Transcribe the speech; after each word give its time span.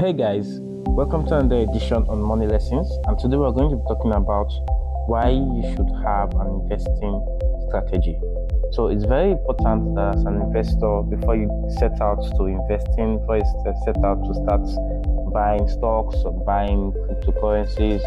Hey 0.00 0.14
guys, 0.14 0.60
welcome 0.96 1.26
to 1.26 1.36
another 1.36 1.60
edition 1.60 2.08
on 2.08 2.22
Money 2.22 2.46
Lessons. 2.46 2.90
And 3.04 3.18
today 3.18 3.36
we're 3.36 3.52
going 3.52 3.68
to 3.68 3.76
be 3.76 3.82
talking 3.86 4.12
about 4.12 4.48
why 5.06 5.28
you 5.28 5.60
should 5.76 5.92
have 6.08 6.32
an 6.40 6.64
investing 6.64 7.20
strategy. 7.68 8.18
So 8.72 8.88
it's 8.88 9.04
very 9.04 9.32
important 9.32 9.96
that 9.96 10.16
as 10.16 10.24
an 10.24 10.40
investor, 10.40 11.02
before 11.02 11.36
you 11.36 11.52
set 11.76 12.00
out 12.00 12.16
to 12.16 12.44
investing, 12.46 13.20
before 13.20 13.44
you 13.44 13.74
set 13.84 14.02
out 14.02 14.24
to 14.24 14.32
start 14.40 14.64
buying 15.34 15.68
stocks 15.68 16.16
or 16.24 16.32
buying 16.46 16.92
cryptocurrencies 17.04 18.00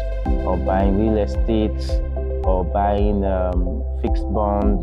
or 0.44 0.56
buying 0.66 0.98
real 0.98 1.22
estate 1.22 1.78
or 2.42 2.64
buying 2.64 3.24
um, 3.24 3.86
fixed 4.02 4.26
bonds, 4.34 4.82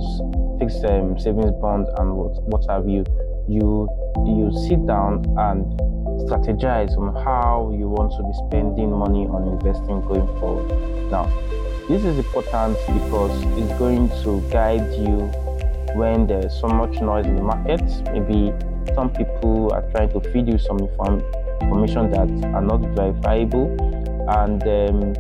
fixed 0.64 0.86
um, 0.86 1.20
savings 1.20 1.52
bonds, 1.60 1.90
and 1.98 2.16
what, 2.16 2.42
what 2.44 2.64
have 2.72 2.88
you, 2.88 3.04
you 3.50 3.90
you 4.24 4.50
sit 4.70 4.86
down 4.88 5.26
and 5.38 5.92
strategize 6.26 6.98
on 6.98 7.14
how 7.24 7.72
you 7.78 7.90
want 7.90 8.12
to 8.18 8.24
be 8.24 8.34
spending 8.48 8.92
money 8.92 9.28
on 9.28 9.48
investing 9.48 10.02
going 10.02 10.28
forward. 10.40 10.70
Now, 11.12 11.26
this 11.88 12.04
is 12.06 12.18
important 12.18 12.78
because 12.94 13.32
it's 13.58 13.78
going 13.78 14.10
to 14.24 14.42
guide 14.50 14.92
you 14.94 15.30
when 15.96 16.28
there's 16.28 16.58
so 16.60 16.68
much 16.68 17.02
noise 17.02 17.26
in 17.26 17.36
the 17.36 17.42
market. 17.42 17.82
Maybe 18.14 18.54
some 18.96 19.10
people 19.10 19.74
are 19.74 19.84
trying 19.92 20.12
to 20.14 20.20
feed 20.32 20.48
you 20.48 20.58
some 20.58 20.80
inform- 20.80 21.24
information 21.62 22.12
that 22.12 22.30
are 22.56 22.62
not 22.62 22.82
verifiable, 22.96 23.68
and 24.30 24.62
um, 24.64 25.16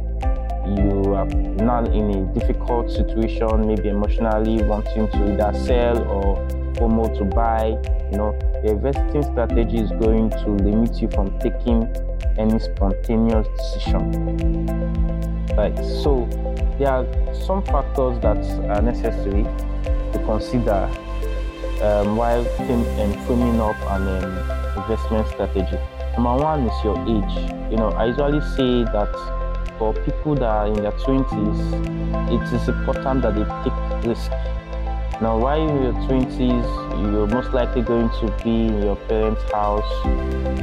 you 0.77 1.13
are 1.13 1.25
now 1.25 1.83
in 1.85 2.11
a 2.11 2.39
difficult 2.39 2.89
situation, 2.89 3.67
maybe 3.67 3.89
emotionally 3.89 4.63
wanting 4.63 5.09
to 5.09 5.33
either 5.33 5.57
sell 5.65 5.97
or 6.03 6.60
FOMO 6.75 7.17
to 7.17 7.25
buy. 7.25 7.77
You 8.11 8.17
know, 8.17 8.39
the 8.63 8.71
investing 8.71 9.23
strategy 9.23 9.77
is 9.77 9.89
going 9.91 10.29
to 10.29 10.49
limit 10.49 11.01
you 11.01 11.09
from 11.09 11.37
taking 11.39 11.87
any 12.37 12.59
spontaneous 12.59 13.47
decision. 13.57 14.65
Right. 15.57 15.75
So 16.03 16.27
there 16.77 16.89
are 16.89 17.05
some 17.45 17.63
factors 17.63 18.19
that 18.21 18.37
are 18.69 18.81
necessary 18.81 19.43
to 19.43 20.19
consider 20.25 20.89
um, 21.81 22.15
while 22.15 22.43
framing 22.55 23.59
up 23.59 23.75
an 23.91 24.07
um, 24.07 24.81
investment 24.81 25.27
strategy. 25.27 25.77
Number 26.13 26.43
one 26.43 26.67
is 26.67 26.83
your 26.83 26.97
age. 27.07 27.71
You 27.71 27.77
know, 27.77 27.89
I 27.89 28.05
usually 28.05 28.41
say 28.41 28.83
that 28.91 29.11
for 29.77 29.93
people 29.93 30.35
that 30.35 30.43
are 30.43 30.67
in 30.67 30.75
their 30.75 30.91
20s, 30.91 31.59
it 32.29 32.53
is 32.53 32.67
important 32.67 33.23
that 33.23 33.35
they 33.35 33.45
take 33.63 34.07
risk 34.07 34.31
now, 35.21 35.37
while 35.37 35.59
you're 35.59 35.69
in 35.69 35.83
your 35.83 35.93
20s, 36.09 37.13
you're 37.13 37.27
most 37.27 37.53
likely 37.53 37.83
going 37.83 38.09
to 38.09 38.43
be 38.43 38.65
in 38.65 38.81
your 38.81 38.95
parents' 38.95 39.43
house 39.51 39.91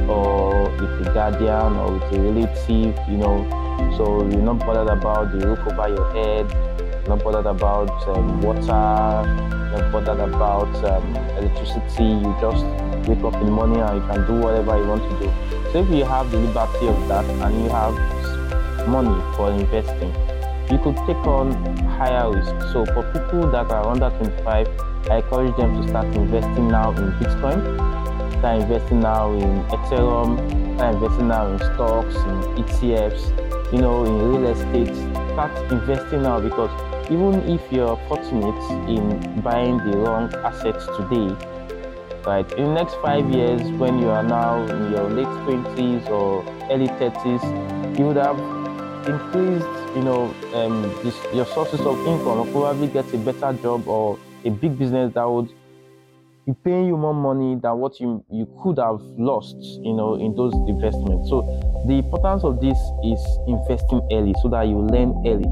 or 0.09 0.69
with 0.71 1.07
a 1.07 1.11
guardian 1.13 1.77
or 1.77 1.93
with 1.93 2.03
a 2.11 2.19
relative, 2.19 3.09
you 3.09 3.15
know, 3.15 3.47
so 3.95 4.27
you're 4.29 4.41
not 4.41 4.59
bothered 4.59 4.89
about 4.89 5.31
the 5.31 5.47
roof 5.47 5.59
over 5.59 5.87
your 5.87 6.11
head, 6.11 6.51
you're 6.51 7.15
not 7.15 7.23
bothered 7.23 7.45
about 7.45 8.05
um, 8.09 8.41
water, 8.41 8.59
you're 8.67 9.79
not 9.79 9.91
bothered 9.93 10.19
about 10.19 10.75
um, 10.83 11.15
electricity. 11.37 12.03
You 12.03 12.35
just 12.41 12.65
wake 13.07 13.23
up 13.23 13.35
in 13.35 13.45
the 13.45 13.51
morning 13.51 13.79
and 13.79 14.01
you 14.01 14.07
can 14.09 14.27
do 14.27 14.41
whatever 14.41 14.77
you 14.77 14.87
want 14.89 15.03
to 15.03 15.19
do. 15.19 15.71
So 15.71 15.83
if 15.83 15.89
you 15.89 16.03
have 16.03 16.29
the 16.31 16.37
liberty 16.37 16.87
of 16.87 17.07
that 17.07 17.23
and 17.23 17.63
you 17.63 17.69
have 17.69 17.95
money 18.89 19.23
for 19.37 19.51
investing, 19.51 20.13
you 20.71 20.77
could 20.77 20.95
take 21.07 21.25
on 21.25 21.51
higher 21.97 22.31
risk. 22.31 22.53
So 22.71 22.85
for 22.85 23.03
people 23.11 23.49
that 23.51 23.71
are 23.71 23.87
under 23.87 24.09
25, 24.09 24.67
I 25.09 25.17
encourage 25.17 25.55
them 25.57 25.81
to 25.81 25.87
start 25.87 26.05
investing 26.15 26.67
now 26.67 26.91
in 26.91 27.11
Bitcoin, 27.13 27.59
start 28.37 28.61
investing 28.61 28.99
now 28.99 29.31
in 29.33 29.63
Ethereum, 29.65 30.75
start 30.75 30.95
investing 30.95 31.27
now 31.27 31.47
in 31.47 31.57
stocks, 31.57 32.15
in 32.15 32.63
ETFs, 32.63 33.73
you 33.73 33.79
know, 33.79 34.05
in 34.05 34.17
real 34.19 34.45
estate. 34.47 34.95
Start 35.33 35.71
investing 35.71 36.21
now 36.21 36.39
because 36.39 36.69
even 37.09 37.33
if 37.49 37.61
you're 37.71 37.97
fortunate 38.07 38.61
in 38.87 39.41
buying 39.41 39.77
the 39.77 39.97
wrong 39.97 40.31
assets 40.45 40.85
today, 40.97 41.33
right, 42.25 42.51
in 42.53 42.65
the 42.65 42.73
next 42.73 42.95
five 43.01 43.27
years, 43.31 43.61
when 43.79 43.97
you 43.97 44.09
are 44.09 44.23
now 44.23 44.61
in 44.67 44.91
your 44.91 45.09
late 45.09 45.25
20s 45.25 46.07
or 46.09 46.43
early 46.69 46.87
30s, 46.87 47.97
you 47.97 48.05
would 48.05 48.17
have 48.17 48.58
increased, 49.07 49.95
you 49.95 50.01
know, 50.01 50.33
um, 50.53 50.83
this, 51.03 51.15
your 51.33 51.45
sources 51.45 51.81
of 51.81 51.97
income, 52.05 52.39
or 52.39 52.45
probably 52.47 52.87
get 52.87 53.11
a 53.13 53.17
better 53.17 53.53
job 53.61 53.87
or 53.87 54.19
a 54.45 54.49
big 54.49 54.77
business 54.77 55.13
that 55.13 55.29
would 55.29 55.51
be 56.45 56.53
paying 56.63 56.87
you 56.87 56.97
more 56.97 57.13
money 57.13 57.59
than 57.61 57.77
what 57.77 57.99
you 57.99 58.23
you 58.31 58.47
could 58.63 58.77
have 58.77 59.01
lost, 59.17 59.55
you 59.83 59.93
know, 59.93 60.15
in 60.15 60.35
those 60.35 60.53
investments. 60.67 61.29
So 61.29 61.41
the 61.87 61.95
importance 61.95 62.43
of 62.43 62.59
this 62.59 62.77
is 63.03 63.21
investing 63.47 64.01
early 64.11 64.33
so 64.41 64.49
that 64.49 64.63
you 64.63 64.79
learn 64.79 65.13
early. 65.25 65.49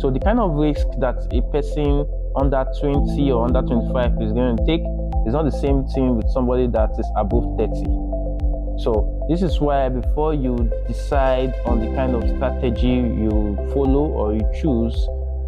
So 0.00 0.10
the 0.10 0.20
kind 0.20 0.38
of 0.38 0.52
risk 0.52 0.86
that 1.00 1.16
a 1.32 1.42
person 1.50 2.06
under 2.36 2.64
20 2.80 3.30
or 3.32 3.46
under 3.46 3.62
25 3.62 4.22
is 4.22 4.32
going 4.32 4.56
to 4.56 4.66
take 4.66 4.82
is 5.26 5.34
not 5.34 5.44
the 5.44 5.58
same 5.60 5.86
thing 5.88 6.16
with 6.16 6.28
somebody 6.30 6.66
that 6.68 6.90
is 6.98 7.06
above 7.16 7.58
30 7.58 8.17
so 8.78 9.26
this 9.28 9.42
is 9.42 9.60
why 9.60 9.88
before 9.88 10.34
you 10.34 10.70
decide 10.86 11.52
on 11.64 11.80
the 11.80 11.94
kind 11.96 12.14
of 12.14 12.22
strategy 12.36 12.86
you 12.86 13.56
follow 13.74 14.06
or 14.06 14.34
you 14.34 14.46
choose, 14.60 14.94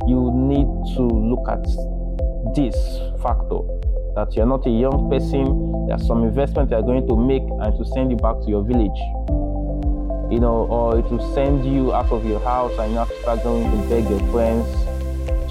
you 0.08 0.32
need 0.34 0.66
to 0.96 1.02
look 1.02 1.48
at 1.48 1.62
this 2.56 2.74
factor 3.22 3.60
that 4.16 4.34
you're 4.34 4.46
not 4.46 4.66
a 4.66 4.70
young 4.70 5.08
person, 5.08 5.86
there's 5.86 6.04
some 6.06 6.24
investment 6.24 6.70
you're 6.70 6.82
going 6.82 7.06
to 7.06 7.16
make 7.16 7.42
and 7.42 7.78
to 7.78 7.84
send 7.94 8.10
you 8.10 8.16
back 8.16 8.34
to 8.42 8.48
your 8.48 8.64
village. 8.64 8.98
You 10.32 10.40
know, 10.40 10.66
or 10.68 10.98
it 10.98 11.04
will 11.10 11.34
send 11.34 11.64
you 11.64 11.94
out 11.94 12.10
of 12.10 12.26
your 12.26 12.40
house 12.40 12.72
and 12.78 12.92
you 12.92 12.98
have 12.98 13.08
to 13.08 13.20
start 13.22 13.44
going 13.44 13.70
to 13.70 13.88
beg 13.88 14.10
your 14.10 14.20
friends 14.32 14.66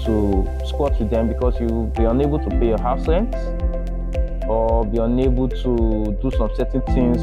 to 0.04 0.46
squat 0.66 0.98
with 0.98 1.08
them 1.08 1.28
because 1.28 1.58
you'll 1.60 1.86
be 1.86 2.04
unable 2.04 2.38
to 2.38 2.50
pay 2.58 2.68
your 2.68 2.80
house 2.80 3.06
rent 3.08 3.34
or 4.50 4.84
be 4.84 4.98
unable 4.98 5.48
to 5.48 6.18
do 6.20 6.30
some 6.36 6.50
certain 6.56 6.82
things 6.94 7.22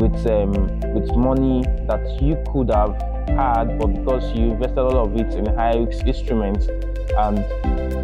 with 0.00 0.14
um, 0.30 0.52
with 0.94 1.10
money 1.16 1.64
that 1.88 2.04
you 2.22 2.40
could 2.52 2.70
have 2.70 2.94
had, 3.26 3.76
but 3.76 3.88
because 3.88 4.24
you 4.36 4.52
invested 4.52 4.78
all 4.78 5.04
of 5.04 5.16
it 5.16 5.34
in 5.34 5.46
high 5.56 5.76
risk 5.76 6.06
instruments, 6.06 6.68
and 7.18 7.38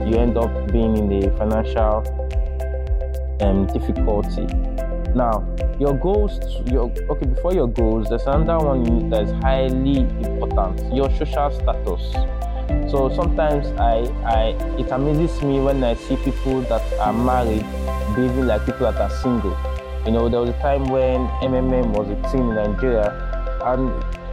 you 0.08 0.18
end 0.18 0.36
up 0.36 0.50
being 0.72 0.96
in 0.96 1.06
the 1.08 1.30
financial 1.38 2.02
um, 3.40 3.66
difficulty. 3.68 4.46
Now, 5.14 5.46
your 5.78 5.94
goals, 5.96 6.40
your 6.66 6.90
okay. 7.08 7.26
Before 7.26 7.54
your 7.54 7.68
goals, 7.68 8.08
there's 8.08 8.26
another 8.26 8.58
one 8.66 9.10
that 9.10 9.22
is 9.22 9.32
highly 9.44 10.00
important: 10.26 10.92
your 10.92 11.08
social 11.16 11.52
status. 11.52 12.02
So 12.90 13.08
sometimes 13.14 13.66
I, 13.78 14.10
I, 14.24 14.40
it 14.78 14.90
amazes 14.90 15.40
me 15.42 15.60
when 15.60 15.82
I 15.84 15.94
see 15.94 16.16
people 16.16 16.62
that 16.62 16.82
are 16.98 17.12
married 17.12 17.66
behaving 18.14 18.46
like 18.46 18.64
people 18.66 18.90
that 18.90 19.00
are 19.00 19.10
single. 19.10 19.56
You 20.06 20.12
know, 20.12 20.28
there 20.28 20.40
was 20.40 20.50
a 20.50 20.58
time 20.60 20.84
when 20.84 21.26
MMM 21.42 21.92
was 21.92 22.08
a 22.08 22.16
thing 22.30 22.48
in 22.48 22.54
Nigeria, 22.54 23.12
and 23.64 23.90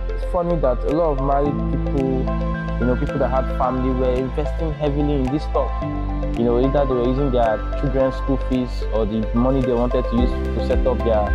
it's 0.09 0.23
funny 0.31 0.55
that 0.61 0.77
a 0.85 0.95
lot 0.95 1.17
of 1.17 1.25
married 1.25 1.53
people, 1.71 2.09
you 2.79 2.85
know, 2.85 2.95
people 2.99 3.19
that 3.19 3.29
had 3.29 3.45
family 3.57 3.93
were 3.93 4.13
investing 4.13 4.71
heavily 4.73 5.15
in 5.15 5.23
this 5.31 5.43
stuff. 5.43 5.71
You 6.38 6.43
know, 6.45 6.59
either 6.59 6.85
they 6.85 6.93
were 6.93 7.07
using 7.07 7.31
their 7.31 7.57
children's 7.79 8.15
school 8.15 8.38
fees 8.49 8.83
or 8.93 9.05
the 9.05 9.27
money 9.33 9.61
they 9.61 9.73
wanted 9.73 10.03
to 10.05 10.15
use 10.15 10.29
to 10.31 10.67
set 10.67 10.85
up 10.85 10.97
their 10.99 11.25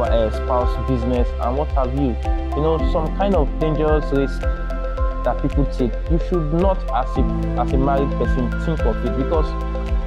uh, 0.00 0.30
spouse 0.30 0.88
business 0.88 1.28
and 1.40 1.56
what 1.58 1.68
have 1.72 1.94
you. 1.94 2.16
You 2.56 2.62
know, 2.62 2.78
some 2.92 3.14
kind 3.16 3.34
of 3.34 3.48
dangerous 3.58 4.10
risk 4.12 4.40
that 5.24 5.40
people 5.42 5.64
take. 5.66 5.92
You 6.10 6.18
should 6.28 6.52
not, 6.54 6.78
as 6.94 7.10
a 7.16 7.22
as 7.60 7.72
a 7.72 7.76
married 7.78 8.10
person, 8.12 8.50
think 8.64 8.80
of 8.80 8.96
it 9.04 9.16
because 9.16 9.46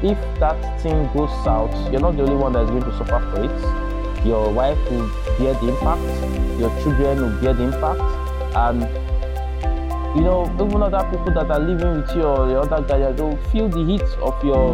if 0.03 0.17
that 0.39 0.81
thing 0.81 1.07
goes 1.13 1.29
south, 1.44 1.73
you're 1.91 2.01
not 2.01 2.17
the 2.17 2.23
only 2.23 2.35
one 2.35 2.53
that's 2.53 2.69
going 2.69 2.83
to 2.83 2.97
suffer 2.97 3.19
for 3.31 3.44
it. 3.44 4.25
Your 4.25 4.51
wife 4.51 4.77
will 4.89 5.07
bear 5.38 5.53
the 5.53 5.69
impact, 5.69 6.59
your 6.59 6.69
children 6.81 7.21
will 7.21 7.42
bear 7.42 7.53
the 7.53 7.63
impact, 7.63 8.01
and 8.56 8.81
you 10.15 10.21
know, 10.21 10.45
even 10.53 10.81
other 10.81 11.03
people 11.12 11.33
that 11.33 11.51
are 11.51 11.59
living 11.59 12.01
with 12.01 12.15
you 12.15 12.24
or 12.24 12.47
the 12.47 12.57
other 12.57 12.81
guy, 12.88 13.12
they'll 13.12 13.36
feel 13.51 13.68
the 13.68 13.83
heat 13.83 14.01
of 14.21 14.42
your 14.45 14.71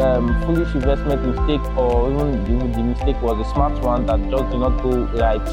um, 0.00 0.42
foolish 0.46 0.74
investment 0.74 1.22
mistake, 1.22 1.60
or 1.76 2.10
even 2.10 2.42
the, 2.44 2.76
the 2.76 2.82
mistake 2.82 3.20
was 3.20 3.46
a 3.46 3.50
smart 3.52 3.78
one 3.84 4.06
that 4.06 4.18
just 4.30 4.50
did 4.50 4.58
not 4.58 4.82
go 4.82 5.04
right. 5.20 5.46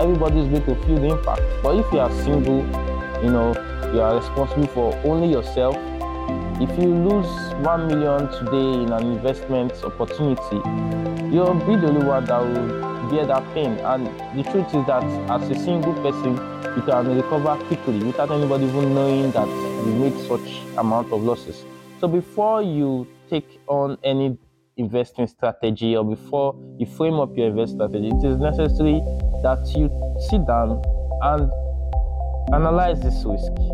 Everybody's 0.00 0.48
going 0.48 0.64
to 0.64 0.74
feel 0.86 0.96
the 0.96 1.10
impact. 1.10 1.42
But 1.62 1.76
if 1.76 1.92
you 1.92 1.98
are 2.00 2.10
single, 2.22 2.60
you 3.22 3.30
know, 3.30 3.52
you 3.92 4.00
are 4.00 4.16
responsible 4.16 4.66
for 4.68 4.94
only 5.04 5.28
yourself 5.30 5.76
if 6.60 6.78
you 6.78 6.94
lose 6.94 7.54
1 7.64 7.86
million 7.88 8.30
today 8.32 8.82
in 8.82 8.92
an 8.92 9.12
investment 9.12 9.72
opportunity, 9.82 10.60
you'll 11.34 11.54
be 11.54 11.74
the 11.76 11.88
only 11.88 12.04
one 12.04 12.26
that 12.26 12.38
will 12.38 13.10
bear 13.10 13.24
that 13.24 13.42
pain. 13.54 13.78
And 13.78 14.06
the 14.38 14.42
truth 14.50 14.66
is 14.74 14.86
that 14.86 15.02
as 15.30 15.50
a 15.50 15.54
single 15.54 15.94
person, 15.94 16.34
you 16.76 16.82
can 16.82 17.16
recover 17.16 17.56
quickly 17.64 18.04
without 18.04 18.30
anybody 18.30 18.66
even 18.66 18.94
knowing 18.94 19.30
that 19.32 19.48
you 19.48 19.92
made 19.94 20.18
such 20.28 20.60
amount 20.76 21.10
of 21.12 21.22
losses. 21.22 21.64
So 21.98 22.08
before 22.08 22.62
you 22.62 23.08
take 23.30 23.58
on 23.66 23.96
any 24.04 24.36
investing 24.76 25.28
strategy 25.28 25.96
or 25.96 26.04
before 26.04 26.54
you 26.78 26.84
frame 26.84 27.14
up 27.14 27.34
your 27.38 27.48
investment 27.48 27.90
strategy, 27.90 28.08
it 28.08 28.24
is 28.24 28.36
necessary 28.36 29.00
that 29.42 29.66
you 29.74 29.88
sit 30.28 30.46
down 30.46 30.82
and 31.22 31.50
analyze 32.52 33.00
this 33.00 33.24
risk 33.24 33.69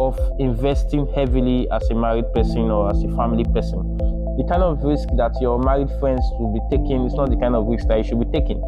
of 0.00 0.18
investing 0.38 1.06
heavily 1.14 1.68
as 1.70 1.82
a 1.90 1.94
married 1.94 2.32
person 2.32 2.70
or 2.70 2.90
as 2.90 3.02
a 3.02 3.08
family 3.16 3.44
person. 3.44 3.96
The 4.38 4.44
kind 4.48 4.62
of 4.62 4.82
risk 4.82 5.08
that 5.16 5.36
your 5.40 5.58
married 5.58 5.90
friends 6.00 6.22
will 6.38 6.52
be 6.52 6.60
taking 6.70 7.04
is 7.04 7.14
not 7.14 7.30
the 7.30 7.36
kind 7.36 7.54
of 7.54 7.66
risk 7.66 7.86
that 7.88 7.98
you 7.98 8.04
should 8.04 8.20
be 8.20 8.30
taking. 8.32 8.60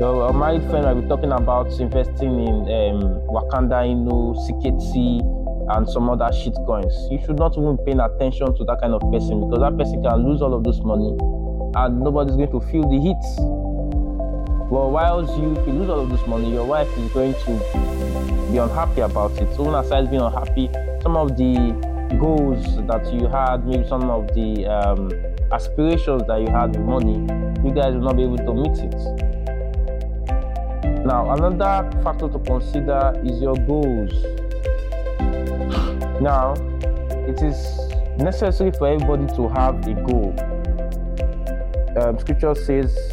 Your 0.00 0.32
married 0.32 0.62
friend 0.70 0.84
might 0.84 1.00
be 1.00 1.06
talking 1.06 1.32
about 1.32 1.68
investing 1.78 2.40
in 2.40 2.56
um, 2.64 3.22
Wakanda 3.28 3.84
Inu, 3.86 4.34
CKT, 4.34 5.76
and 5.76 5.88
some 5.88 6.10
other 6.10 6.32
shit 6.32 6.54
coins. 6.66 6.92
You 7.10 7.20
should 7.24 7.38
not 7.38 7.56
even 7.56 7.78
pay 7.84 7.92
attention 7.92 8.56
to 8.56 8.64
that 8.64 8.80
kind 8.80 8.94
of 8.94 9.00
person 9.12 9.40
because 9.46 9.60
that 9.60 9.76
person 9.78 10.02
can 10.02 10.26
lose 10.26 10.42
all 10.42 10.54
of 10.54 10.64
this 10.64 10.80
money 10.82 11.12
and 11.76 12.00
nobody's 12.00 12.36
going 12.36 12.50
to 12.50 12.60
feel 12.72 12.82
the 12.88 12.98
hits. 12.98 13.61
Well, 14.72 14.90
whilst 14.90 15.36
you, 15.36 15.50
you 15.66 15.72
lose 15.74 15.90
all 15.90 16.00
of 16.00 16.08
this 16.08 16.26
money, 16.26 16.50
your 16.50 16.64
wife 16.64 16.88
is 16.96 17.12
going 17.12 17.34
to 17.34 18.48
be 18.50 18.56
unhappy 18.56 19.02
about 19.02 19.32
it. 19.32 19.54
So, 19.54 19.68
aside 19.74 20.08
being 20.08 20.22
unhappy, 20.22 20.70
some 21.02 21.14
of 21.14 21.36
the 21.36 21.76
goals 22.18 22.64
that 22.86 23.12
you 23.12 23.28
had, 23.28 23.66
maybe 23.66 23.86
some 23.86 24.08
of 24.08 24.28
the 24.28 24.64
um, 24.64 25.12
aspirations 25.52 26.22
that 26.26 26.40
you 26.40 26.46
had 26.46 26.74
with 26.74 26.86
money, 26.86 27.18
you 27.62 27.74
guys 27.74 27.92
will 27.92 28.00
not 28.00 28.16
be 28.16 28.22
able 28.22 28.38
to 28.38 28.54
meet 28.54 28.78
it. 28.78 28.96
Now, 31.04 31.30
another 31.34 31.90
factor 32.02 32.30
to 32.30 32.38
consider 32.38 33.12
is 33.26 33.42
your 33.42 33.56
goals. 33.66 34.14
Now, 36.22 36.54
it 37.28 37.42
is 37.42 37.78
necessary 38.16 38.70
for 38.70 38.88
everybody 38.88 39.26
to 39.36 39.48
have 39.50 39.86
a 39.86 39.92
goal. 39.92 40.34
Um, 42.00 42.18
scripture 42.18 42.54
says, 42.54 43.11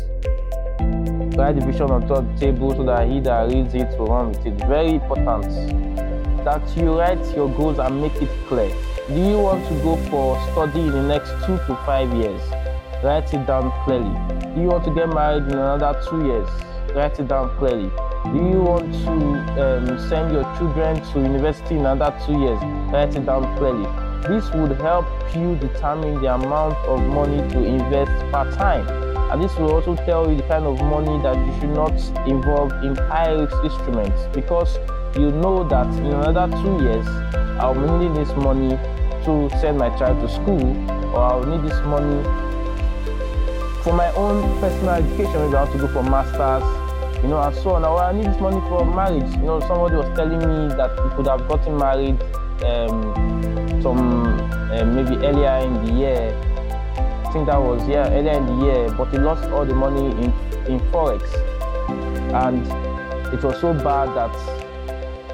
write 1.39 1.56
the 1.56 1.65
vision 1.65 1.89
on 1.89 2.06
top 2.06 2.25
table 2.38 2.75
so 2.75 2.83
that 2.83 3.07
he 3.07 3.21
that 3.21 3.50
reads 3.50 3.74
it 3.74 3.97
will 3.97 4.07
run 4.07 4.30
with 4.30 4.45
it. 4.45 4.53
Very 4.68 4.95
important 4.95 5.45
that 6.44 6.77
you 6.77 7.00
write 7.00 7.24
your 7.36 7.50
goals 7.56 7.80
and 7.80 8.01
make 8.01 8.15
it 8.21 8.30
clear. 8.47 8.69
Do 9.07 9.15
you 9.15 9.39
want 9.39 9.65
to 9.69 9.74
go 9.75 9.95
for 10.09 10.38
study 10.51 10.81
in 10.81 10.91
the 10.91 11.01
next 11.01 11.31
two 11.45 11.57
to 11.57 11.75
five 11.86 12.13
years? 12.13 12.41
Write 13.03 13.33
it 13.33 13.47
down 13.47 13.71
clearly. 13.86 14.13
Do 14.53 14.62
you 14.62 14.68
want 14.68 14.83
to 14.83 14.94
get 14.94 15.07
married 15.07 15.44
in 15.44 15.53
another 15.53 16.01
two 16.09 16.25
years? 16.25 16.50
Write 16.94 17.18
it 17.19 17.30
down 17.30 17.56
clearly. 17.57 17.89
Do 18.25 18.35
you 18.35 18.62
want 18.62 18.92
to 19.06 19.12
um, 19.63 20.09
send 20.09 20.33
your 20.33 20.44
children 20.57 21.01
to 21.13 21.19
university 21.21 21.75
in 21.75 21.85
another 21.85 22.13
two 22.25 22.38
years? 22.38 22.59
Write 22.92 23.15
it 23.15 23.25
down 23.25 23.57
clearly. 23.57 23.88
This 24.27 24.51
would 24.51 24.77
help 24.81 25.06
you 25.33 25.56
determine 25.56 26.21
the 26.21 26.33
amount 26.33 26.75
of 26.85 27.01
money 27.01 27.38
to 27.53 27.63
invest 27.63 28.12
per 28.33 28.51
time. 28.56 29.08
And 29.31 29.44
this 29.44 29.56
will 29.58 29.72
also 29.74 29.96
tell 29.96 30.30
you 30.30 30.36
the 30.36 30.44
kind 30.44 30.66
of 30.66 30.81
money 30.81 31.22
that 31.22 31.38
you 31.38 31.60
should 31.60 31.70
not 31.70 31.94
involve 32.28 32.72
in 32.84 32.96
high 32.96 33.31
risk 33.31 33.56
instruments 33.64 34.28
because 34.34 34.78
you 35.16 35.31
know 35.31 35.68
that 35.70 35.88
in 36.00 36.08
another 36.08 36.48
two 36.62 36.84
years, 36.84 37.08
I'll 37.60 37.76
need 37.76 38.16
this 38.16 38.34
money 38.38 38.78
to 39.26 39.50
send 39.62 39.78
my 39.78 39.90
child 39.98 40.20
to 40.22 40.30
school, 40.34 40.66
or 41.14 41.20
I'll 41.20 41.46
need 41.46 41.70
this 41.70 41.80
money 41.86 42.24
for 43.84 43.94
my 43.94 44.12
own 44.14 44.60
personal 44.60 44.96
education. 44.96 45.34
Maybe 45.34 45.56
I 45.56 45.64
want 45.64 45.72
to 45.74 45.78
go 45.80 45.88
for 45.88 46.04
masters 46.04 46.64
you 47.22 47.28
know, 47.28 47.42
and 47.42 47.56
so 47.56 47.72
on. 47.72 47.81
Now, 47.81 47.98
I 47.98 48.14
need 48.14 48.26
this 48.26 48.40
money 48.40 48.62
for 48.70 48.86
marriage. 48.86 49.30
You 49.36 49.44
know, 49.44 49.60
somebody 49.62 49.96
was 49.96 50.08
telling 50.16 50.40
me 50.40 50.74
that 50.76 50.92
he 50.92 51.16
could 51.16 51.28
have 51.28 51.48
gotten 51.48 51.78
married 51.78 52.22
um, 52.64 53.81
some 53.81 54.40
uh, 54.72 54.86
maybe 54.86 55.16
earlier 55.26 55.58
in 55.66 55.86
the 55.86 55.92
year. 55.94 56.49
I 57.30 57.31
think 57.31 57.46
that 57.46 57.62
was 57.62 57.88
yeah 57.88 58.10
earlier 58.10 58.31
in 58.31 58.46
the 58.48 58.66
year, 58.66 58.90
but 58.98 59.12
he 59.12 59.20
lost 59.20 59.44
all 59.52 59.64
the 59.64 59.76
money 59.76 60.10
in 60.24 60.34
in 60.66 60.80
forex, 60.90 61.22
and 62.34 62.66
it 63.31 63.44
was 63.44 63.62
so 63.62 63.72
bad 63.72 64.10
that 64.18 64.34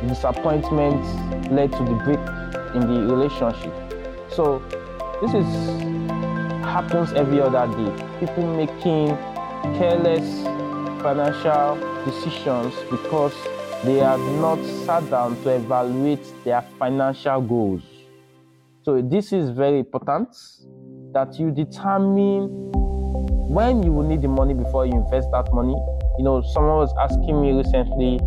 disappointment 0.06 1.02
led 1.50 1.72
to 1.72 1.78
the 1.86 1.96
break 2.04 2.20
in 2.76 2.82
the 2.82 3.14
relationship. 3.16 3.74
So 4.30 4.60
this 5.22 5.34
is 5.36 5.46
happens 6.66 7.14
every 7.14 7.40
other 7.40 7.66
day. 7.78 8.20
People 8.20 8.54
making 8.58 9.16
careless 9.80 10.44
financial 11.02 11.80
decisions 12.04 12.76
because 12.92 13.34
they 13.86 14.00
have 14.00 14.20
not 14.42 14.60
sat 14.84 15.10
down 15.10 15.42
to 15.44 15.50
evaluate 15.56 16.26
their 16.44 16.62
financial 16.78 17.40
goals. 17.40 17.84
So, 18.84 19.02
this 19.02 19.32
is 19.32 19.50
very 19.50 19.80
important 19.80 20.36
that 21.16 21.40
you 21.40 21.50
determine 21.50 22.52
when 23.48 23.82
you 23.82 23.92
will 23.92 24.06
need 24.06 24.22
the 24.22 24.28
money 24.28 24.54
before 24.54 24.86
you 24.86 24.92
invest 24.92 25.32
that 25.32 25.48
money. 25.54 25.74
You 26.20 26.24
know, 26.24 26.44
someone 26.54 26.76
was 26.76 26.94
asking 27.00 27.42
me 27.42 27.54
recently, 27.54 28.20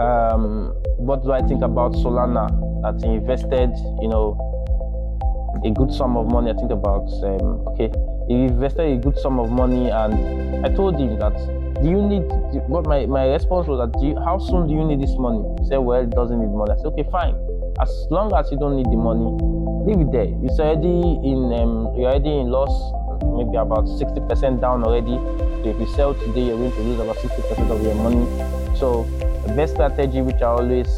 um, 0.00 0.76
what 1.00 1.24
do 1.24 1.32
I 1.32 1.40
think 1.40 1.62
about 1.62 1.92
Solana 1.92 2.52
that 2.82 3.02
invested, 3.08 3.72
you 4.00 4.08
know, 4.08 4.36
a 5.64 5.70
good 5.70 5.92
sum 5.92 6.16
of 6.16 6.30
money. 6.30 6.50
I 6.50 6.54
think 6.54 6.70
about, 6.70 7.08
um, 7.24 7.66
okay, 7.72 7.90
he 8.28 8.44
invested 8.44 8.92
a 8.92 8.96
good 9.00 9.16
sum 9.18 9.40
of 9.40 9.50
money, 9.50 9.88
and 9.88 10.64
I 10.64 10.68
told 10.68 11.00
him 11.00 11.18
that 11.18 11.34
do 11.82 11.88
you 11.88 12.02
need 12.02 12.22
what 12.68 12.86
my, 12.86 13.06
my 13.06 13.24
response 13.26 13.66
was 13.66 13.78
that 13.78 14.02
you, 14.02 14.18
how 14.24 14.38
soon 14.38 14.66
do 14.66 14.74
you 14.74 14.84
need 14.84 15.00
this 15.00 15.16
money? 15.16 15.42
He 15.60 15.68
said, 15.68 15.78
Well, 15.78 16.02
it 16.02 16.10
doesn't 16.10 16.38
need 16.38 16.50
money. 16.50 16.72
I 16.72 16.76
said, 16.76 16.86
Okay, 16.86 17.08
fine. 17.10 17.34
As 17.80 18.06
long 18.10 18.34
as 18.34 18.50
you 18.50 18.58
don't 18.58 18.76
need 18.76 18.86
the 18.86 18.96
money, 18.96 19.30
leave 19.86 20.00
it 20.00 20.12
there. 20.12 20.28
It's 20.42 20.58
already 20.58 21.20
in 21.24 21.52
um, 21.54 21.94
you're 21.96 22.10
already 22.10 22.40
in 22.40 22.50
loss, 22.50 22.72
maybe 23.22 23.56
about 23.56 23.86
60% 23.86 24.60
down 24.60 24.84
already. 24.84 25.16
So 25.62 25.70
if 25.70 25.78
you 25.80 25.86
sell 25.94 26.14
today, 26.14 26.46
you're 26.46 26.58
going 26.58 26.72
to 26.72 26.80
lose 26.80 27.00
about 27.00 27.16
60% 27.16 27.70
of 27.70 27.82
your 27.82 27.94
money. 27.94 28.26
So 28.76 29.04
the 29.46 29.52
best 29.54 29.74
strategy 29.74 30.20
which 30.22 30.42
I 30.42 30.46
always 30.46 30.88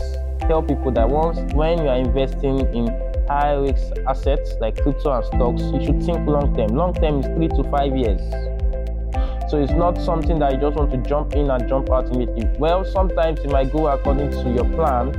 tell 0.40 0.62
people 0.62 0.90
that 0.92 1.08
once 1.08 1.38
when 1.54 1.78
you 1.78 1.88
are 1.88 1.96
investing 1.96 2.60
in 2.74 2.88
high 3.28 3.54
risk 3.54 3.92
assets 4.08 4.54
like 4.60 4.76
crypto 4.82 5.12
and 5.12 5.24
stocks, 5.26 5.62
you 5.62 5.84
should 5.84 6.02
think 6.02 6.26
long 6.26 6.56
term. 6.56 6.76
Long 6.76 6.94
term 6.94 7.20
is 7.20 7.26
three 7.26 7.48
to 7.48 7.62
five 7.70 7.96
years. 7.96 8.20
So 9.50 9.60
it's 9.60 9.72
not 9.72 9.98
something 9.98 10.38
that 10.38 10.52
you 10.52 10.60
just 10.60 10.76
want 10.76 10.92
to 10.92 10.98
jump 10.98 11.34
in 11.34 11.50
and 11.50 11.68
jump 11.68 11.90
out 11.90 12.06
immediately. 12.14 12.48
Well, 12.58 12.84
sometimes 12.84 13.40
it 13.40 13.50
might 13.50 13.72
go 13.72 13.88
according 13.88 14.30
to 14.30 14.52
your 14.52 14.64
plan. 14.76 15.12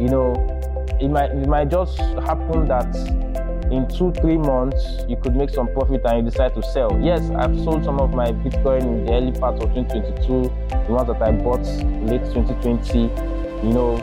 You 0.00 0.08
know, 0.08 0.51
it 1.02 1.08
might 1.08 1.30
it 1.30 1.48
might 1.48 1.68
just 1.68 1.98
happen 1.98 2.66
that 2.68 2.94
in 3.72 3.88
two 3.88 4.12
three 4.20 4.38
months 4.38 4.84
you 5.08 5.16
could 5.16 5.34
make 5.34 5.50
some 5.50 5.66
profit 5.72 6.02
and 6.04 6.24
you 6.24 6.30
decide 6.30 6.54
to 6.54 6.62
sell. 6.62 6.98
Yes, 7.02 7.28
I've 7.30 7.58
sold 7.64 7.84
some 7.84 7.98
of 7.98 8.14
my 8.14 8.30
Bitcoin 8.30 8.82
in 8.82 9.06
the 9.06 9.12
early 9.12 9.32
part 9.32 9.60
of 9.62 9.74
2022, 9.74 10.42
the 10.70 10.92
ones 10.92 11.08
that 11.08 11.20
I 11.22 11.32
bought 11.32 11.64
late 12.06 12.24
2020. 12.32 12.98
You 13.66 13.72
know, 13.72 13.96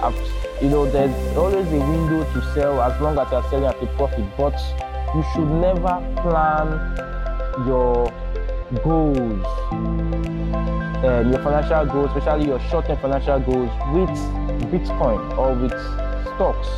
I've 0.00 0.14
you 0.60 0.68
know, 0.68 0.90
there's 0.90 1.36
always 1.36 1.66
a 1.68 1.78
window 1.78 2.24
to 2.32 2.54
sell 2.54 2.82
as 2.82 3.00
long 3.00 3.16
as 3.16 3.30
you're 3.30 3.42
selling 3.44 3.66
at 3.66 3.80
a 3.80 3.86
profit, 3.96 4.24
but 4.36 4.58
you 5.14 5.24
should 5.32 5.48
never 5.48 6.02
plan 6.20 6.68
your 7.64 8.12
goals, 8.82 9.46
um, 11.04 11.30
your 11.30 11.40
financial 11.44 11.86
goals, 11.86 12.10
especially 12.16 12.46
your 12.46 12.60
short-term 12.68 12.98
financial 12.98 13.38
goals, 13.38 13.70
with 13.94 14.10
Bitcoin 14.72 15.38
or 15.38 15.54
with 15.54 16.07
stocks. 16.38 16.68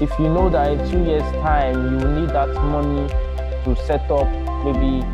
If 0.00 0.10
you 0.18 0.28
know 0.28 0.48
that 0.48 0.72
in 0.72 0.90
two 0.90 1.04
years' 1.04 1.30
time 1.44 1.76
you 1.92 1.96
will 1.98 2.20
need 2.20 2.30
that 2.30 2.48
money 2.64 3.06
to 3.64 3.76
set 3.84 4.10
up 4.10 4.26
maybe 4.64 5.04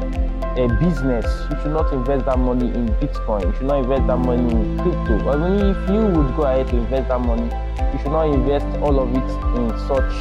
a 0.62 0.68
business, 0.78 1.26
you 1.50 1.56
should 1.60 1.72
not 1.72 1.92
invest 1.92 2.26
that 2.26 2.38
money 2.38 2.68
in 2.68 2.86
Bitcoin. 3.00 3.42
You 3.42 3.52
should 3.58 3.66
not 3.66 3.78
invest 3.80 4.06
that 4.06 4.18
money 4.18 4.48
in 4.54 4.78
crypto. 4.78 5.18
Or 5.26 5.34
even 5.34 5.74
if 5.74 5.90
you 5.90 6.00
would 6.14 6.36
go 6.36 6.42
ahead 6.44 6.68
to 6.68 6.76
invest 6.76 7.08
that 7.08 7.20
money, 7.20 7.50
you 7.92 7.98
should 7.98 8.12
not 8.12 8.26
invest 8.30 8.66
all 8.78 9.00
of 9.00 9.10
it 9.10 9.28
in 9.58 9.66
such 9.90 10.14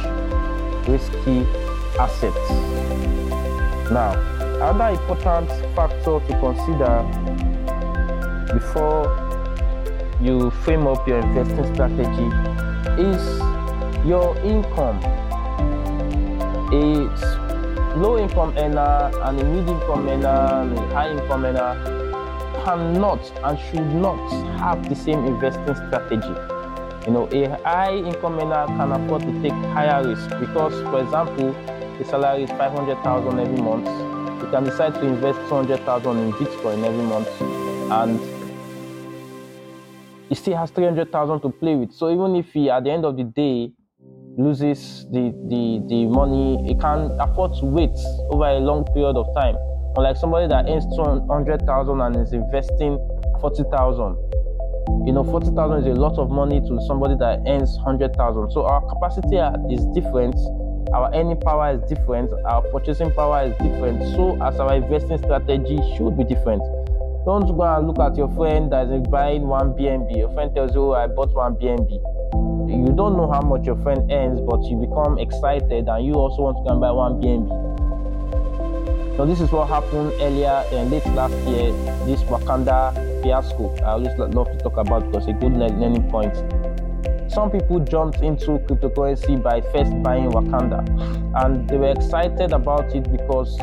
risky 0.88 1.46
assets. 2.00 2.50
Now, 3.92 4.10
another 4.58 5.00
important 5.00 5.48
factor 5.76 6.18
to 6.18 6.32
consider 6.42 7.06
before 8.52 9.06
you 10.20 10.50
frame 10.50 10.88
up 10.88 11.06
your 11.06 11.20
investing 11.20 11.72
strategy 11.74 12.47
is 12.98 13.38
your 14.06 14.36
income. 14.38 14.98
A 16.72 17.96
low 17.96 18.18
income 18.18 18.54
earner 18.56 19.10
and 19.22 19.40
a 19.40 19.44
mid 19.44 19.68
income 19.68 20.08
earner 20.08 20.28
and 20.28 20.78
a 20.78 20.94
high 20.94 21.10
income 21.10 21.44
earner 21.44 21.98
cannot 22.64 23.32
and 23.44 23.58
should 23.58 23.94
not 23.94 24.30
have 24.58 24.88
the 24.88 24.94
same 24.94 25.24
investing 25.24 25.74
strategy. 25.74 26.34
You 27.06 27.12
know, 27.14 27.28
a 27.32 27.48
high 27.62 27.96
income 27.96 28.38
earner 28.38 28.66
can 28.66 28.92
afford 28.92 29.22
to 29.22 29.42
take 29.42 29.52
higher 29.72 30.06
risk 30.06 30.28
because, 30.38 30.74
for 30.90 31.00
example, 31.00 31.52
the 31.98 32.04
salary 32.04 32.44
is 32.44 32.50
500,000 32.50 33.40
every 33.40 33.62
month. 33.62 33.86
You 34.42 34.48
can 34.50 34.64
decide 34.64 34.94
to 34.94 35.06
invest 35.06 35.38
200,000 35.48 36.18
in 36.18 36.32
Bitcoin 36.32 36.84
every 36.84 37.04
month 37.04 37.28
and 37.90 38.37
he 40.28 40.34
still 40.34 40.56
has 40.56 40.70
300,000 40.70 41.40
to 41.40 41.50
play 41.50 41.74
with. 41.74 41.92
So 41.92 42.10
even 42.10 42.36
if 42.36 42.52
he, 42.52 42.70
at 42.70 42.84
the 42.84 42.90
end 42.90 43.04
of 43.04 43.16
the 43.16 43.24
day, 43.24 43.72
loses 44.36 45.06
the, 45.10 45.32
the, 45.48 45.82
the 45.88 46.06
money, 46.06 46.62
he 46.66 46.74
can 46.74 47.16
afford 47.20 47.54
to 47.60 47.66
wait 47.66 47.96
over 48.30 48.44
a 48.44 48.58
long 48.58 48.84
period 48.94 49.16
of 49.16 49.26
time 49.34 49.56
Unlike 49.98 50.16
somebody 50.18 50.46
that 50.46 50.68
earns 50.68 50.86
200,000 50.94 52.00
and 52.00 52.16
is 52.16 52.32
investing 52.32 52.98
40,000. 53.40 54.16
You 55.06 55.12
know, 55.12 55.24
40,000 55.24 55.78
is 55.78 55.86
a 55.86 56.00
lot 56.00 56.18
of 56.18 56.30
money 56.30 56.60
to 56.60 56.80
somebody 56.86 57.16
that 57.16 57.40
earns 57.48 57.74
100,000. 57.82 58.52
So 58.52 58.64
our 58.64 58.80
capacity 58.88 59.38
is 59.74 59.84
different. 59.94 60.36
Our 60.94 61.10
earning 61.12 61.40
power 61.40 61.74
is 61.74 61.82
different. 61.90 62.30
Our 62.46 62.62
purchasing 62.70 63.10
power 63.12 63.42
is 63.42 63.52
different. 63.58 63.98
So 64.14 64.40
as 64.40 64.60
our 64.60 64.76
investing 64.76 65.18
strategy 65.18 65.80
should 65.96 66.16
be 66.16 66.22
different. 66.22 66.62
Don't 67.28 67.44
go 67.58 67.62
and 67.62 67.86
look 67.86 67.98
at 67.98 68.16
your 68.16 68.30
friend 68.30 68.72
that 68.72 68.88
is 68.88 69.06
buying 69.08 69.46
one 69.46 69.74
BNB. 69.74 70.16
Your 70.16 70.32
friend 70.32 70.50
tells 70.54 70.74
you, 70.74 70.80
oh, 70.80 70.92
I 70.94 71.08
bought 71.08 71.30
one 71.34 71.56
BNB. 71.56 71.90
You 72.70 72.90
don't 72.96 73.18
know 73.18 73.30
how 73.30 73.42
much 73.42 73.66
your 73.66 73.76
friend 73.82 74.10
earns, 74.10 74.40
but 74.40 74.62
you 74.62 74.78
become 74.78 75.18
excited 75.18 75.88
and 75.88 76.06
you 76.06 76.14
also 76.14 76.40
want 76.40 76.56
to 76.56 76.62
go 76.64 76.70
and 76.70 76.80
buy 76.80 76.90
one 76.90 77.20
BNB. 77.20 79.18
So 79.18 79.26
this 79.26 79.42
is 79.42 79.52
what 79.52 79.68
happened 79.68 80.14
earlier 80.22 80.64
in 80.72 80.88
late 80.88 81.04
last 81.08 81.34
year, 81.46 81.70
this 82.06 82.22
Wakanda 82.32 82.94
fiasco. 83.22 83.76
I 83.84 83.90
always 83.90 84.16
love 84.16 84.50
to 84.50 84.56
talk 84.64 84.78
about 84.78 85.04
because 85.12 85.28
it's 85.28 85.36
a 85.36 85.38
good 85.38 85.52
learning 85.52 86.08
point. 86.08 86.34
Some 87.30 87.50
people 87.50 87.78
jumped 87.80 88.22
into 88.22 88.52
cryptocurrency 88.60 89.36
by 89.42 89.60
first 89.60 89.92
buying 90.02 90.30
Wakanda, 90.30 90.80
and 91.44 91.68
they 91.68 91.76
were 91.76 91.90
excited 91.90 92.52
about 92.52 92.96
it 92.96 93.12
because 93.12 93.60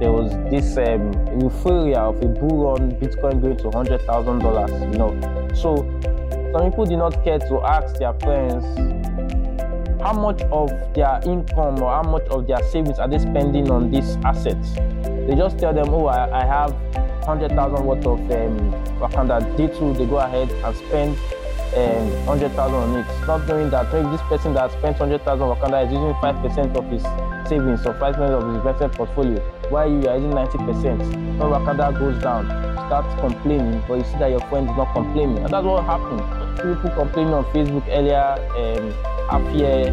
there 0.00 0.12
was 0.12 0.30
this 0.50 0.76
um, 0.78 1.12
euphoria 1.40 1.98
of 1.98 2.22
a 2.22 2.26
bull 2.26 2.72
run, 2.72 2.92
Bitcoin 2.92 3.40
going 3.40 3.56
to 3.56 3.70
hundred 3.70 4.00
thousand 4.02 4.38
dollars. 4.40 4.70
You 4.80 4.98
know, 4.98 5.48
so 5.54 5.76
some 6.52 6.70
people 6.70 6.86
did 6.86 6.98
not 6.98 7.22
care 7.24 7.38
to 7.38 7.60
ask 7.62 7.96
their 7.96 8.12
friends 8.14 8.64
how 10.00 10.12
much 10.12 10.40
of 10.52 10.70
their 10.94 11.20
income 11.24 11.82
or 11.82 11.90
how 11.90 12.02
much 12.02 12.26
of 12.28 12.46
their 12.46 12.62
savings 12.70 12.98
are 12.98 13.08
they 13.08 13.18
spending 13.18 13.70
on 13.70 13.90
these 13.90 14.16
assets. 14.24 14.74
They 15.26 15.34
just 15.36 15.58
tell 15.58 15.74
them, 15.74 15.88
"Oh, 15.88 16.06
I, 16.06 16.42
I 16.42 16.46
have 16.46 16.70
hundred 17.24 17.50
thousand 17.50 17.84
worth 17.84 18.06
of 18.06 18.20
um, 18.20 18.72
Wakanda." 19.00 19.40
They 19.56 19.66
too, 19.66 19.94
they 19.94 20.06
go 20.06 20.18
ahead 20.18 20.50
and 20.50 20.76
spend 20.76 21.18
um, 21.76 22.26
100,000 22.26 22.74
on 22.74 22.96
it. 22.96 23.26
Not 23.26 23.46
knowing 23.46 23.70
that 23.70 23.92
maybe 23.92 24.08
this 24.10 24.22
person 24.22 24.54
that 24.54 24.70
spent 24.72 24.98
100,000 24.98 25.24
Wakanda 25.46 25.86
is 25.86 25.92
using 25.92 26.14
5% 26.14 26.76
of 26.76 26.84
his 26.90 27.04
savings 27.48 27.86
or 27.86 27.94
5% 27.94 28.18
of 28.30 28.46
his 28.46 28.56
investment 28.56 28.92
portfolio, 28.92 29.40
while 29.70 29.90
you 29.90 30.08
are 30.08 30.16
using 30.16 30.32
90%. 30.32 30.98
When 31.38 31.48
Wakanda 31.50 31.98
goes 31.98 32.20
down, 32.22 32.46
start 32.86 33.06
complaining, 33.20 33.82
but 33.88 33.98
you 33.98 34.04
see 34.04 34.18
that 34.18 34.30
your 34.30 34.40
friend 34.48 34.68
is 34.68 34.76
not 34.76 34.92
complaining. 34.94 35.38
And 35.38 35.48
that's 35.48 35.64
what 35.64 35.84
happened. 35.84 36.20
People 36.56 36.90
complaining 36.90 37.34
on 37.34 37.44
Facebook 37.52 37.86
earlier, 37.88 38.36
um, 38.60 39.56
year, 39.56 39.88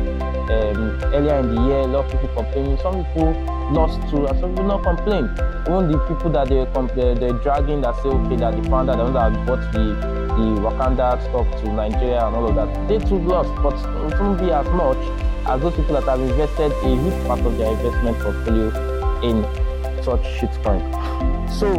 um, 0.51 0.99
earlier 1.13 1.39
in 1.39 1.55
the 1.55 1.61
year, 1.67 1.79
a 1.79 1.87
lot 1.87 2.05
of 2.05 2.11
people 2.11 2.29
complaining. 2.35 2.77
Some 2.79 3.05
people 3.05 3.31
lost 3.71 4.01
too, 4.09 4.25
and 4.27 4.39
some 4.39 4.51
people 4.51 4.65
not 4.65 4.83
complain. 4.83 5.25
Even 5.67 5.91
the 5.91 5.97
people 6.07 6.29
that 6.31 6.49
they're, 6.49 6.65
they're, 6.95 7.15
they're 7.15 7.39
dragging 7.43 7.81
that 7.81 7.95
say, 8.03 8.09
okay, 8.09 8.35
that 8.37 8.61
the 8.61 8.69
founder, 8.69 8.95
the 8.95 9.03
one 9.03 9.13
that 9.13 9.45
bought 9.45 9.71
the 9.71 10.25
the 10.35 10.59
Wakanda 10.59 11.21
stuff 11.29 11.47
to 11.63 11.71
Nigeria 11.71 12.27
and 12.27 12.35
all 12.35 12.49
of 12.49 12.55
that, 12.55 12.87
they 12.89 12.99
too 12.99 13.19
lost, 13.19 13.49
but 13.63 13.73
it 14.11 14.19
won't 14.19 14.37
be 14.37 14.51
as 14.51 14.67
much 14.67 14.97
as 15.47 15.61
those 15.61 15.75
people 15.75 15.93
that 15.93 16.03
have 16.03 16.19
invested 16.19 16.71
a 16.71 16.95
huge 16.95 17.27
part 17.27 17.39
of 17.41 17.57
their 17.57 17.71
investment 17.71 18.17
portfolio 18.19 18.67
in 19.21 19.43
such 20.03 20.21
shitcoin. 20.39 20.81
So 21.51 21.71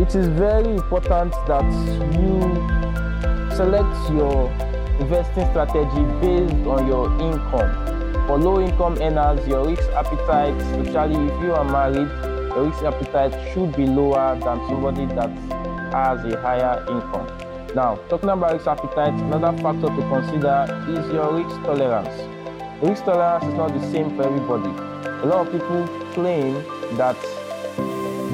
it 0.00 0.14
is 0.14 0.28
very 0.28 0.70
important 0.70 1.32
that 1.46 1.64
you 2.14 2.40
select 3.56 4.12
your 4.12 4.50
investing 5.00 5.48
strategy 5.50 6.02
based 6.20 6.66
on 6.66 6.86
your 6.86 7.06
income. 7.20 8.26
For 8.26 8.38
low 8.38 8.60
income 8.60 8.98
earners, 9.00 9.46
your 9.48 9.66
risk 9.66 9.88
appetite, 9.90 10.54
especially 10.54 11.26
if 11.26 11.42
you 11.42 11.54
are 11.54 11.64
married, 11.64 12.08
your 12.54 12.64
risk 12.64 12.82
appetite 12.82 13.32
should 13.52 13.74
be 13.74 13.86
lower 13.86 14.38
than 14.38 14.58
somebody 14.68 15.06
that 15.14 15.30
has 15.92 16.24
a 16.32 16.40
higher 16.40 16.84
income. 16.88 17.37
Now, 17.74 17.96
talking 18.08 18.30
about 18.30 18.54
risk 18.54 18.66
appetite, 18.66 19.12
another 19.20 19.56
factor 19.58 19.88
to 19.88 20.02
consider 20.08 20.64
is 20.88 21.12
your 21.12 21.34
risk 21.34 21.54
tolerance. 21.62 22.08
Risk 22.82 23.04
tolerance 23.04 23.44
is 23.44 23.54
not 23.54 23.74
the 23.74 23.92
same 23.92 24.16
for 24.16 24.22
everybody. 24.22 24.70
A 25.22 25.26
lot 25.26 25.46
of 25.46 25.52
people 25.52 25.86
claim 26.14 26.54
that 26.96 27.16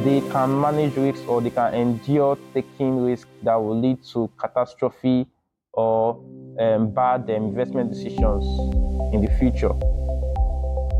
they 0.04 0.20
can 0.30 0.60
manage 0.60 0.96
risks 0.96 1.26
or 1.26 1.40
they 1.40 1.50
can 1.50 1.74
endure 1.74 2.38
taking 2.52 3.04
risks 3.04 3.28
that 3.42 3.56
will 3.56 3.78
lead 3.80 4.04
to 4.12 4.30
catastrophe 4.38 5.26
or 5.72 6.14
um, 6.60 6.94
bad 6.94 7.22
um, 7.22 7.30
investment 7.30 7.90
decisions 7.90 8.44
in 9.12 9.20
the 9.20 9.30
future. 9.40 9.72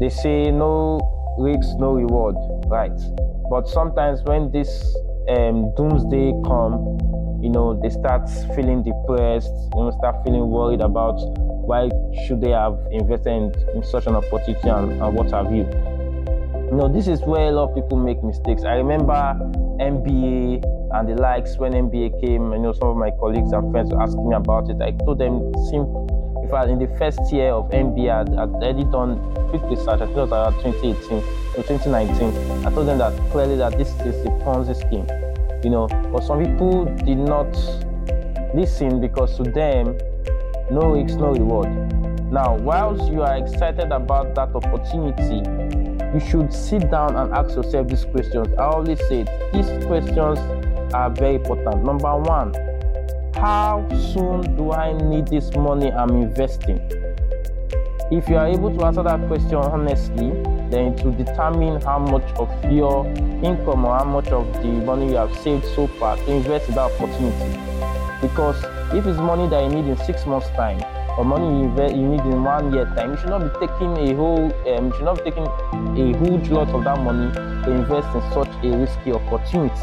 They 0.01 0.09
say 0.09 0.51
no 0.51 0.99
risk, 1.39 1.69
no 1.79 1.93
reward, 1.93 2.35
right? 2.67 2.99
But 3.49 3.69
sometimes 3.69 4.23
when 4.25 4.51
this 4.51 4.97
um, 5.29 5.73
doomsday 5.77 6.33
come, 6.45 7.15
you 7.45 7.51
know, 7.51 7.79
they 7.79 7.91
start 7.91 8.29
feeling 8.57 8.83
depressed, 8.83 9.53
you 9.75 9.81
know, 9.85 9.91
start 9.99 10.25
feeling 10.25 10.49
worried 10.49 10.81
about 10.81 11.21
why 11.69 11.91
should 12.25 12.41
they 12.41 12.51
have 12.51 12.79
invested 12.91 13.33
in, 13.33 13.53
in 13.75 13.85
such 13.85 14.07
an 14.07 14.17
opportunity 14.17 14.67
and, 14.67 14.93
and 14.93 15.15
what 15.15 15.31
have 15.31 15.53
you. 15.53 15.69
You 16.73 16.77
know, 16.81 16.89
this 16.89 17.07
is 17.07 17.21
where 17.21 17.49
a 17.49 17.53
lot 17.53 17.69
of 17.69 17.75
people 17.75 17.99
make 17.99 18.25
mistakes. 18.25 18.65
I 18.65 18.77
remember 18.77 19.13
MBA 19.79 20.65
and 20.97 21.09
the 21.09 21.21
likes 21.21 21.59
when 21.59 21.73
MBA 21.73 22.19
came. 22.25 22.51
You 22.53 22.59
know, 22.61 22.73
some 22.73 22.89
of 22.89 22.97
my 22.97 23.11
colleagues 23.11 23.53
and 23.53 23.71
friends 23.71 23.93
were 23.93 24.01
asking 24.01 24.27
me 24.27 24.35
about 24.35 24.71
it. 24.71 24.81
I 24.81 24.93
told 25.05 25.19
them, 25.19 25.53
simple. 25.69 26.41
In 26.43 26.49
fact, 26.49 26.71
in 26.71 26.79
the 26.79 26.89
first 26.97 27.21
year 27.31 27.51
of 27.51 27.71
MBA, 27.71 28.09
I'd, 28.11 28.29
I'd 28.31 28.49
already 28.57 28.85
done 28.85 29.21
quick 29.51 29.63
research. 29.65 30.01
I 30.01 30.07
think 30.07 30.17
it 30.17 30.29
was 30.29 30.33
around 30.33 30.55
2018 30.63 31.19
or 31.59 31.63
2019. 31.63 32.67
I 32.67 32.71
told 32.71 32.89
them 32.89 32.97
that 32.99 33.13
clearly 33.31 33.57
that 33.57 33.77
this 33.77 33.89
is 34.01 34.25
a 34.25 34.31
Ponzi 34.41 34.75
scheme. 34.75 35.24
You 35.65 35.71
know, 35.71 35.87
but 36.13 36.23
some 36.23 36.45
people 36.45 36.85
did 36.85 37.17
not 37.17 37.51
listen 38.55 39.01
because 39.01 39.35
to 39.39 39.45
them, 39.45 39.97
no 40.71 40.93
risk, 40.93 41.17
no 41.19 41.33
reward. 41.33 41.71
Now, 42.31 42.57
whilst 42.57 43.11
you 43.11 43.23
are 43.23 43.39
excited 43.39 43.91
about 43.91 44.35
that 44.35 44.55
opportunity, 44.55 45.41
you 46.13 46.21
should 46.21 46.53
sit 46.53 46.91
down 46.91 47.17
and 47.17 47.33
ask 47.33 47.57
yourself 47.57 47.89
these 47.89 48.05
questions. 48.05 48.49
I 48.59 48.65
always 48.65 48.99
say 49.09 49.25
these 49.55 49.87
questions 49.87 50.39
are 50.93 51.09
very 51.09 51.37
important. 51.37 51.83
Number 51.83 52.15
one, 52.15 52.53
how 53.35 53.89
soon 54.13 54.57
do 54.57 54.71
I 54.73 54.93
need 54.93 55.29
this 55.29 55.51
money 55.57 55.91
I'm 55.91 56.11
investing? 56.11 56.79
If 58.13 58.29
you 58.29 58.37
are 58.37 58.49
able 58.49 58.77
to 58.77 58.85
answer 58.85 59.03
that 59.03 59.27
question 59.29 59.57
honestly, 59.57 60.31
then 60.71 60.97
to 60.97 61.11
determine 61.13 61.81
how 61.83 61.99
much 61.99 62.31
of 62.37 62.49
your 62.73 63.07
income 63.43 63.85
or 63.85 63.97
how 63.99 64.05
much 64.05 64.29
of 64.29 64.53
the 64.55 64.69
money 64.69 65.11
you 65.11 65.17
have 65.17 65.35
saved 65.39 65.65
so 65.75 65.87
far 65.87 66.17
to 66.17 66.33
invest 66.33 66.69
in 66.69 66.75
that 66.75 66.91
opportunity. 66.93 67.59
Because 68.21 68.63
if 68.95 69.07
it's 69.07 69.19
money 69.19 69.49
that 69.49 69.63
you 69.65 69.71
need 69.71 69.89
in 69.89 69.97
six 70.05 70.25
months' 70.27 70.49
time, 70.51 70.81
or 71.19 71.25
money 71.25 71.45
you, 71.45 71.65
invest, 71.65 71.95
you 71.95 72.09
need 72.09 72.21
in 72.21 72.43
one 72.43 72.73
year 72.73 72.87
time, 72.97 73.13
you 73.13 73.17
should 73.19 73.29
not 73.31 73.41
be 73.41 73.67
taking 73.67 73.97
a 73.97 74.15
whole, 74.15 74.53
um, 74.69 74.87
you 74.87 74.93
should 74.95 75.05
not 75.05 75.19
be 75.19 75.31
taking 75.31 75.47
a 75.47 76.19
huge 76.19 76.51
lot 76.51 76.69
of 76.71 76.83
that 76.85 76.99
money 77.01 77.33
to 77.35 77.71
invest 77.71 78.09
in 78.15 78.23
such 78.33 78.51
a 78.65 78.77
risky 78.77 79.13
opportunity. 79.13 79.75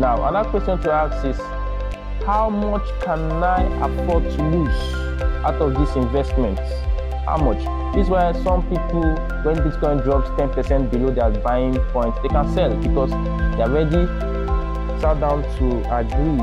Now, 0.00 0.26
another 0.28 0.48
question 0.50 0.80
to 0.82 0.92
ask 0.92 1.24
is, 1.24 1.38
how 2.24 2.50
much 2.50 2.86
can 3.02 3.20
I 3.42 3.62
afford 3.86 4.24
to 4.24 4.42
lose 4.42 4.94
out 5.44 5.60
of 5.62 5.74
this 5.74 5.94
investments? 5.94 6.60
How 7.26 7.38
much? 7.38 7.58
This 7.92 8.04
is 8.04 8.08
why 8.08 8.32
some 8.44 8.62
people, 8.68 9.02
when 9.42 9.56
Bitcoin 9.56 10.00
drops 10.04 10.28
10% 10.38 10.92
below 10.92 11.10
their 11.10 11.30
buying 11.42 11.74
point, 11.90 12.14
they 12.22 12.28
can 12.28 12.54
sell 12.54 12.72
because 12.76 13.10
they 13.10 13.62
are 13.62 15.00
sat 15.00 15.18
down 15.18 15.42
to 15.58 15.66
agree 15.90 16.38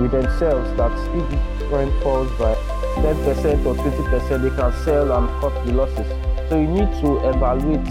with 0.00 0.12
themselves 0.12 0.74
that 0.78 0.92
if 1.14 1.24
Bitcoin 1.28 2.02
falls 2.02 2.30
by 2.38 2.54
10% 3.02 3.66
or 3.66 3.74
20%, 3.74 4.42
they 4.42 4.56
can 4.56 4.72
sell 4.84 5.12
and 5.12 5.28
cut 5.42 5.66
the 5.66 5.72
losses. 5.72 6.08
So 6.48 6.58
you 6.58 6.66
need 6.66 6.90
to 7.02 7.18
evaluate 7.28 7.84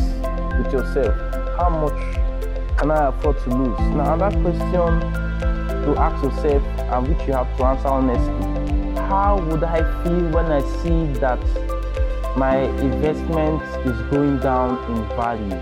with 0.57 0.73
yourself 0.73 1.13
how 1.59 1.69
much 1.69 2.17
can 2.79 2.89
I 2.89 3.09
afford 3.09 3.37
to 3.43 3.49
lose? 3.51 3.79
Now, 3.95 4.15
another 4.15 4.35
question 4.41 4.99
to 5.83 5.95
ask 5.95 6.23
yourself 6.23 6.63
and 6.63 7.07
which 7.07 7.27
you 7.27 7.33
have 7.33 7.55
to 7.57 7.63
answer 7.65 7.87
honestly 7.87 8.58
how 9.09 9.39
would 9.49 9.63
I 9.63 9.81
feel 10.03 10.29
when 10.29 10.51
I 10.51 10.61
see 10.83 11.11
that 11.19 11.39
my 12.37 12.57
investment 12.57 13.59
is 13.83 13.99
going 14.11 14.37
down 14.37 14.77
in 14.91 15.03
value? 15.17 15.59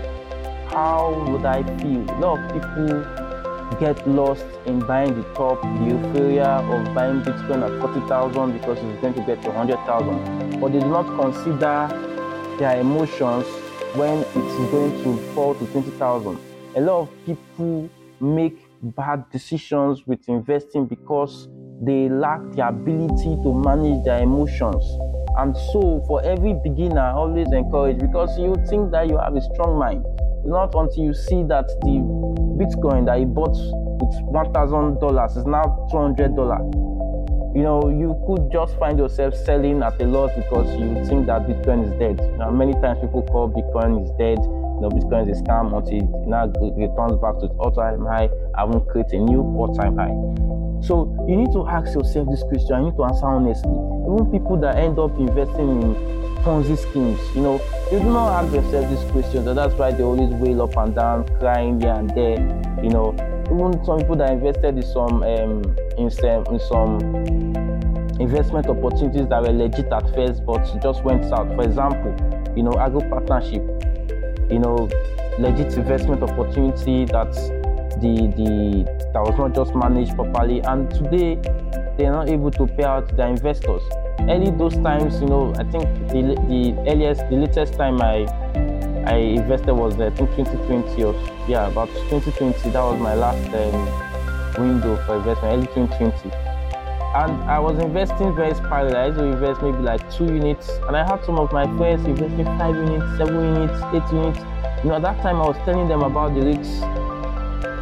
How 0.68 1.24
would 1.28 1.46
I 1.46 1.62
feel? 1.78 2.02
A 2.10 2.16
lot 2.20 2.38
of 2.38 2.52
people 2.52 3.78
get 3.80 4.06
lost 4.06 4.44
in 4.66 4.80
buying 4.80 5.14
the 5.14 5.22
top, 5.32 5.62
the 5.62 5.84
euphoria 5.86 6.44
of 6.44 6.94
buying 6.94 7.22
Bitcoin 7.22 7.64
at 7.64 7.80
40,000 7.80 8.52
because 8.52 8.78
it's 8.84 9.00
going 9.00 9.14
to 9.14 9.22
get 9.22 9.40
to 9.40 9.48
100,000. 9.48 10.60
But 10.60 10.72
they 10.74 10.80
do 10.80 10.88
not 10.88 11.06
consider 11.18 11.88
their 12.58 12.78
emotions 12.80 13.46
when 13.94 14.18
it's 14.18 14.70
going 14.70 14.92
to 15.04 15.16
fall 15.32 15.54
to 15.54 15.66
20,000. 15.68 16.38
A 16.76 16.80
lot 16.82 17.00
of 17.00 17.24
people 17.24 17.88
make 18.20 18.58
bad 18.82 19.24
decisions 19.30 20.06
with 20.06 20.28
investing 20.28 20.84
because 20.84 21.48
they 21.80 22.08
lack 22.08 22.40
the 22.52 22.66
ability 22.66 23.36
to 23.42 23.54
manage 23.54 24.04
their 24.04 24.22
emotions. 24.22 24.84
And 25.38 25.56
so, 25.72 26.02
for 26.08 26.24
every 26.24 26.54
beginner, 26.64 27.00
I 27.00 27.12
always 27.12 27.46
encourage 27.52 27.98
because 27.98 28.36
you 28.38 28.56
think 28.68 28.90
that 28.90 29.06
you 29.08 29.18
have 29.18 29.36
a 29.36 29.40
strong 29.40 29.78
mind. 29.78 30.04
It's 30.42 30.48
not 30.48 30.74
until 30.74 31.04
you 31.04 31.14
see 31.14 31.44
that 31.44 31.68
the 31.82 32.02
Bitcoin 32.58 33.06
that 33.06 33.20
you 33.20 33.26
bought 33.26 33.54
with 33.54 34.14
one 34.26 34.52
thousand 34.52 34.98
dollars 34.98 35.36
is 35.36 35.46
now 35.46 35.86
two 35.90 35.98
hundred 35.98 36.34
dollar. 36.34 36.58
You 37.54 37.62
know, 37.62 37.88
you 37.88 38.18
could 38.26 38.50
just 38.52 38.76
find 38.78 38.98
yourself 38.98 39.34
selling 39.34 39.82
at 39.82 40.00
a 40.00 40.04
loss 40.04 40.30
because 40.34 40.68
you 40.78 41.04
think 41.06 41.26
that 41.26 41.46
Bitcoin 41.46 41.86
is 41.86 41.92
dead. 41.98 42.18
Know, 42.38 42.50
many 42.50 42.72
times 42.74 42.98
people 43.00 43.22
call 43.22 43.48
Bitcoin 43.48 44.02
is 44.02 44.10
dead. 44.18 44.38
You 44.42 44.80
know, 44.82 44.90
Bitcoin 44.90 45.30
is 45.30 45.38
a 45.38 45.42
scam 45.42 45.76
until 45.76 46.02
it 46.02 46.28
now 46.28 46.46
returns 46.46 47.18
back 47.22 47.38
to 47.40 47.46
its 47.46 47.54
all-time 47.58 48.04
high. 48.04 48.28
I 48.56 48.64
won't 48.64 48.88
create 48.88 49.10
a 49.12 49.18
new 49.18 49.40
all-time 49.40 49.96
high. 49.96 50.57
So 50.80 51.14
you 51.28 51.36
need 51.36 51.52
to 51.52 51.66
ask 51.66 51.94
yourself 51.94 52.28
this 52.30 52.42
question. 52.42 52.78
You 52.78 52.90
need 52.90 52.96
to 52.96 53.04
answer 53.04 53.26
honestly. 53.26 53.70
Even 53.70 54.30
people 54.30 54.56
that 54.58 54.76
end 54.76 54.98
up 54.98 55.16
investing 55.18 55.82
in 55.82 55.94
Ponzi 56.44 56.78
schemes, 56.78 57.20
you 57.34 57.42
know, 57.42 57.58
they 57.90 57.98
do 57.98 58.04
not 58.04 58.44
ask 58.44 58.52
themselves 58.52 58.88
these 58.88 59.10
questions, 59.10 59.46
and 59.46 59.58
that's 59.58 59.74
why 59.74 59.90
they 59.90 60.02
always 60.02 60.32
wail 60.34 60.62
up 60.62 60.76
and 60.76 60.94
down, 60.94 61.26
crying 61.38 61.80
here 61.80 61.92
and 61.92 62.10
there. 62.10 62.38
You 62.82 62.90
know, 62.90 63.12
even 63.46 63.84
some 63.84 63.98
people 63.98 64.16
that 64.16 64.30
invested 64.30 64.76
in 64.76 64.82
some 64.82 65.22
um, 65.22 65.76
in 65.98 66.10
some 66.10 66.46
in 66.46 66.60
some 66.60 67.00
investment 68.20 68.66
opportunities 68.66 69.28
that 69.28 69.42
were 69.42 69.52
legit 69.52 69.92
at 69.92 70.14
first, 70.14 70.44
but 70.46 70.62
just 70.82 71.02
went 71.04 71.24
south. 71.28 71.48
For 71.54 71.62
example, 71.62 72.14
you 72.56 72.62
know, 72.62 72.72
agro 72.78 73.00
partnership, 73.00 73.62
you 74.50 74.58
know, 74.58 74.88
legit 75.38 75.74
investment 75.74 76.22
opportunity 76.22 77.04
that 77.06 77.34
the 78.00 78.32
the 78.36 78.84
that 79.12 79.22
was 79.22 79.36
not 79.38 79.54
just 79.54 79.74
managed 79.74 80.14
properly, 80.14 80.60
and 80.60 80.90
today 80.90 81.36
they're 81.96 82.12
not 82.12 82.28
able 82.28 82.50
to 82.52 82.66
pay 82.66 82.84
out 82.84 83.14
their 83.16 83.28
investors. 83.28 83.82
Early 84.20 84.50
those 84.50 84.76
times, 84.76 85.20
you 85.20 85.26
know, 85.26 85.52
I 85.58 85.64
think 85.64 85.84
the 86.08 86.34
the 86.48 86.74
earliest, 86.90 87.28
the 87.28 87.36
latest 87.36 87.74
time 87.74 88.00
I 88.00 88.26
I 89.06 89.16
invested 89.16 89.72
was 89.72 89.98
I 90.00 90.10
think 90.10 90.30
2020 90.36 91.02
or 91.02 91.14
yeah, 91.48 91.68
about 91.68 91.88
2020. 91.88 92.70
That 92.70 92.82
was 92.82 93.00
my 93.00 93.14
last 93.14 93.48
um, 93.54 94.62
window 94.62 94.96
for 95.06 95.16
investment, 95.16 95.54
early 95.54 95.66
2020. 95.88 96.30
And 97.14 97.42
I 97.50 97.58
was 97.58 97.78
investing 97.78 98.34
very 98.36 98.54
sparingly. 98.54 98.96
I 98.96 99.06
used 99.06 99.18
to 99.18 99.24
invest 99.24 99.62
maybe 99.62 99.78
like 99.78 100.12
two 100.12 100.26
units, 100.26 100.68
and 100.68 100.96
I 100.96 101.04
had 101.04 101.24
some 101.24 101.38
of 101.38 101.50
my 101.52 101.64
friends 101.78 102.04
investing 102.06 102.44
five 102.44 102.74
units, 102.76 103.16
seven 103.16 103.34
units, 103.34 103.80
eight 103.94 104.12
units. 104.12 104.38
You 104.84 104.90
know, 104.90 104.96
at 104.96 105.02
that 105.02 105.22
time 105.22 105.36
I 105.36 105.46
was 105.48 105.56
telling 105.64 105.88
them 105.88 106.02
about 106.02 106.34
the 106.34 106.42
risks 106.42 106.84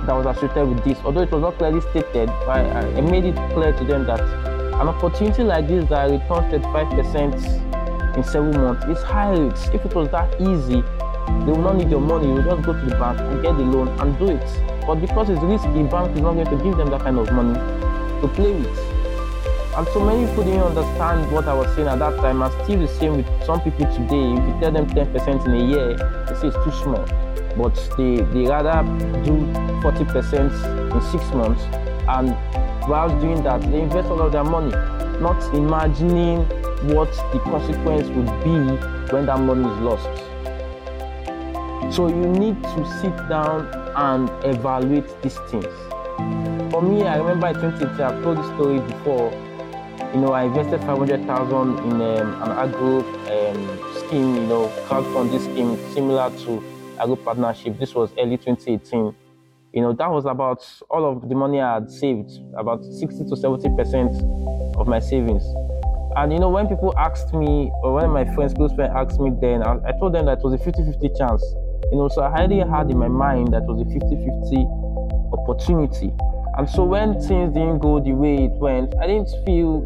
that 0.07 0.15
was 0.15 0.27
associated 0.37 0.69
with 0.69 0.85
this. 0.85 0.99
Although 1.05 1.23
it 1.23 1.31
was 1.31 1.43
not 1.43 1.59
clearly 1.59 1.81
stated, 1.81 2.29
I, 2.29 2.63
I 2.97 3.01
made 3.01 3.25
it 3.25 3.37
clear 3.53 3.73
to 3.73 3.85
them 3.85 4.07
that 4.07 4.21
an 4.21 4.89
opportunity 4.89 5.43
like 5.43 5.69
this 5.69 5.89
that 5.89 6.11
returns 6.11 6.53
35% 6.53 8.17
in 8.17 8.25
seven 8.25 8.53
months 8.53 8.85
is 8.87 9.03
high 9.03 9.31
risk. 9.31 9.75
If 9.75 9.85
it 9.85 9.95
was 9.95 10.09
that 10.11 10.41
easy, 10.41 10.83
they 11.45 11.53
will 11.53 11.63
not 11.63 11.77
need 11.77 11.91
your 11.91 12.01
money. 12.01 12.29
You 12.29 12.43
just 12.43 12.63
go 12.63 12.73
to 12.73 12.85
the 12.85 12.97
bank 12.97 13.21
and 13.21 13.43
get 13.43 13.57
the 13.57 13.65
loan 13.65 13.89
and 14.01 14.19
do 14.19 14.29
it. 14.29 14.87
But 14.87 14.97
because 14.97 15.29
it's 15.29 15.41
risky, 15.43 15.69
the 15.69 15.85
bank 15.85 16.15
is 16.15 16.23
not 16.23 16.35
going 16.35 16.47
to 16.47 16.63
give 16.63 16.77
them 16.77 16.91
that 16.91 17.01
kind 17.01 17.19
of 17.19 17.31
money 17.33 17.55
to 18.21 18.29
play 18.35 18.53
with. 18.53 18.79
And 19.77 19.87
so 19.89 20.01
many 20.01 20.27
people 20.27 20.45
didn't 20.45 20.63
understand 20.63 21.31
what 21.33 21.47
I 21.49 21.53
was 21.53 21.75
saying 21.75 21.89
at 21.89 21.99
that 21.99 22.17
time. 22.17 22.41
And 22.41 22.53
still 22.65 22.81
the 22.81 22.89
same 22.89 23.17
with 23.17 23.45
some 23.45 23.61
people 23.61 23.87
today. 23.93 24.33
If 24.33 24.49
you 24.49 24.57
tell 24.61 24.73
them 24.73 24.87
10% 24.87 25.47
in 25.47 25.55
a 25.55 25.65
year, 25.65 25.97
they 26.29 26.35
say 26.41 26.49
it's 26.49 26.57
too 26.65 26.73
small. 26.83 27.26
But 27.57 27.75
they, 27.97 28.17
they 28.17 28.47
rather 28.47 28.83
do 29.25 29.33
40% 29.83 30.93
in 30.95 31.01
six 31.11 31.35
months. 31.35 31.63
And 32.09 32.31
while 32.89 33.09
doing 33.21 33.43
that, 33.45 33.63
they 33.63 33.81
invest 33.81 34.09
all 34.09 34.23
of 34.23 34.33
their 34.33 34.45
money, 34.45 34.73
not 35.21 35.43
imagining 35.55 36.45
what 36.95 37.11
the 37.33 37.41
consequence 37.41 38.09
would 38.09 38.45
be 38.45 39.13
when 39.13 39.27
that 39.27 39.41
money 39.41 39.69
is 39.69 39.79
lost. 39.81 40.09
So 41.95 42.09
you 42.09 42.27
need 42.27 42.63
to 42.63 42.99
sit 43.01 43.17
down 43.29 43.67
and 43.97 44.29
evaluate 44.45 45.07
these 45.23 45.39
things. 45.51 45.65
For 46.71 46.83
me, 46.83 47.05
I 47.05 47.17
remember 47.17 47.49
in 47.49 47.55
2018, 47.55 48.01
I've 48.01 48.23
told 48.23 48.39
this 48.39 48.47
story 48.55 48.81
before. 48.81 49.33
You 50.13 50.21
know, 50.21 50.33
I 50.33 50.45
invested 50.45 50.81
500,000 50.81 51.79
in 51.79 51.93
um, 51.93 52.43
an 52.43 52.51
agro 52.51 53.01
um, 53.01 53.95
scheme, 53.99 54.35
you 54.35 54.47
know, 54.47 54.69
crowdfunding 54.87 55.41
scheme 55.41 55.77
similar 55.95 56.31
to 56.45 56.63
agro 56.99 57.17
partnership. 57.17 57.79
This 57.79 57.95
was 57.95 58.11
early 58.19 58.37
2018. 58.37 59.15
You 59.73 59.83
know, 59.83 59.93
that 59.93 60.11
was 60.11 60.25
about 60.25 60.67
all 60.91 61.05
of 61.05 61.29
the 61.29 61.35
money 61.35 61.61
I 61.61 61.75
had 61.75 61.91
saved, 61.91 62.31
about 62.57 62.85
60 62.85 63.25
to 63.29 63.37
70 63.37 63.77
percent 63.77 64.17
of 64.77 64.87
my 64.87 64.99
savings. 64.99 65.45
And 66.17 66.33
you 66.33 66.39
know, 66.39 66.49
when 66.49 66.67
people 66.67 66.95
asked 66.97 67.35
me, 67.35 67.71
or 67.83 67.95
when 67.95 68.11
my 68.11 68.25
friends, 68.35 68.55
close 68.55 68.73
friends 68.73 68.93
asked 68.97 69.21
me 69.21 69.31
then, 69.41 69.63
I, 69.63 69.77
I 69.87 69.93
told 70.01 70.15
them 70.15 70.27
that 70.27 70.39
it 70.39 70.45
was 70.45 70.55
a 70.55 70.65
50 70.65 70.85
50 70.85 71.11
chance. 71.19 71.45
You 71.93 71.99
know, 71.99 72.09
so 72.09 72.23
I 72.23 72.33
already 72.33 72.59
had 72.61 72.91
in 72.91 72.99
my 72.99 73.09
mind 73.09 73.53
that 73.53 73.65
was 73.65 73.81
a 73.81 73.85
50 73.85 74.01
50 74.01 74.67
opportunity. 75.37 76.13
And 76.57 76.69
so 76.69 76.85
when 76.85 77.21
things 77.21 77.53
didn't 77.53 77.81
go 77.81 78.01
the 78.01 78.13
way 78.13 78.45
it 78.45 78.53
went, 78.53 78.95
I 78.97 79.07
didn't 79.07 79.29
feel 79.45 79.85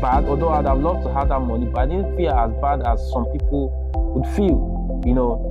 bad, 0.00 0.24
although 0.26 0.50
I'd 0.50 0.66
have 0.66 0.78
loved 0.78 1.02
to 1.02 1.12
have 1.12 1.28
that 1.30 1.40
money, 1.40 1.66
but 1.66 1.80
I 1.80 1.86
didn't 1.86 2.16
feel 2.16 2.30
as 2.30 2.52
bad 2.62 2.86
as 2.86 3.10
some 3.10 3.26
people 3.32 3.74
would 4.14 4.26
feel, 4.36 5.02
you 5.04 5.14
know. 5.14 5.47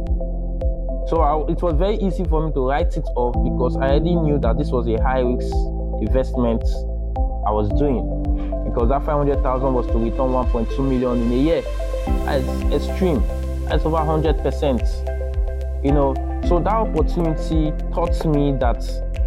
So 1.08 1.22
I, 1.22 1.52
it 1.52 1.62
was 1.62 1.76
very 1.76 1.96
easy 1.96 2.24
for 2.26 2.46
me 2.46 2.54
to 2.54 2.68
write 2.68 2.96
it 2.98 3.06
off 3.16 3.34
because 3.44 3.78
I 3.78 3.90
already 3.90 4.16
knew 4.16 4.40
that 4.40 4.58
this 4.58 4.70
was 4.70 4.88
a 4.88 5.02
high 5.02 5.22
risk 5.22 5.54
investment 6.02 6.64
I 7.48 7.52
was 7.52 7.70
doing. 7.80 8.04
Because 8.66 8.90
that 8.90 9.06
500,000 9.06 9.74
was 9.74 9.88
to 9.88 9.98
return 9.98 10.32
1.2 10.32 10.78
million 10.80 11.22
in 11.24 11.32
a 11.32 11.42
year. 11.42 11.62
That's 12.26 12.48
extreme. 12.74 13.24
That's 13.70 13.86
over 13.86 13.98
100% 13.98 15.18
you 15.84 15.92
know 15.92 16.14
so 16.48 16.60
that 16.60 16.74
opportunity 16.74 17.72
taught 17.94 18.26
me 18.26 18.52
that 18.60 18.84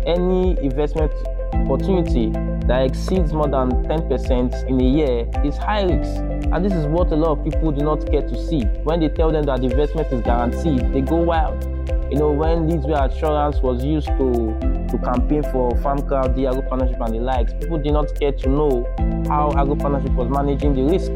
any 0.06 0.58
investment 0.62 1.12
opportunity 1.54 2.30
that 2.66 2.84
exceeds 2.84 3.32
more 3.32 3.48
than 3.48 3.70
10% 3.86 4.68
in 4.68 4.80
a 4.80 4.84
year 4.84 5.30
is 5.44 5.56
high 5.56 5.82
risk 5.82 6.29
and 6.52 6.64
this 6.64 6.72
is 6.72 6.86
what 6.86 7.12
a 7.12 7.16
lot 7.16 7.38
of 7.38 7.44
people 7.44 7.70
do 7.72 7.84
not 7.84 8.04
care 8.10 8.22
to 8.22 8.46
see. 8.46 8.62
When 8.84 9.00
they 9.00 9.08
tell 9.08 9.30
them 9.30 9.44
that 9.44 9.60
the 9.60 9.66
investment 9.66 10.12
is 10.12 10.22
guaranteed 10.22 10.92
they 10.92 11.00
go 11.00 11.16
wild. 11.16 11.64
You 12.10 12.18
know 12.18 12.32
when 12.32 12.68
Leadway 12.68 12.94
Assurance 12.94 13.58
was 13.60 13.84
used 13.84 14.08
to 14.08 14.56
to 14.90 14.98
campaign 14.98 15.44
for 15.52 15.76
farm 15.78 16.02
crowd 16.06 16.34
the 16.34 16.46
agro 16.46 16.62
partnership 16.62 17.00
and 17.00 17.14
the 17.14 17.20
likes 17.20 17.52
people 17.52 17.78
did 17.78 17.92
not 17.92 18.12
care 18.18 18.32
to 18.32 18.48
know 18.48 18.84
how 19.28 19.52
agro 19.56 19.76
partnership 19.76 20.12
was 20.12 20.28
managing 20.28 20.74
the 20.74 20.82
risk. 20.82 21.12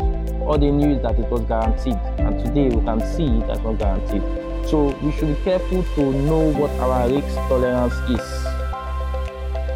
All 0.46 0.58
they 0.58 0.70
knew 0.70 0.96
is 0.96 1.02
that 1.02 1.18
it 1.18 1.28
was 1.30 1.40
guaranteed. 1.42 1.96
And 2.18 2.38
today 2.44 2.68
we 2.68 2.84
can 2.84 3.00
see 3.00 3.40
that's 3.46 3.60
not 3.60 3.78
guaranteed. 3.78 4.22
So 4.68 4.96
we 5.02 5.12
should 5.12 5.36
be 5.36 5.42
careful 5.42 5.82
to 5.82 6.12
know 6.12 6.52
what 6.52 6.70
our 6.80 7.08
risk 7.08 7.34
tolerance 7.48 7.94
is. 8.08 8.44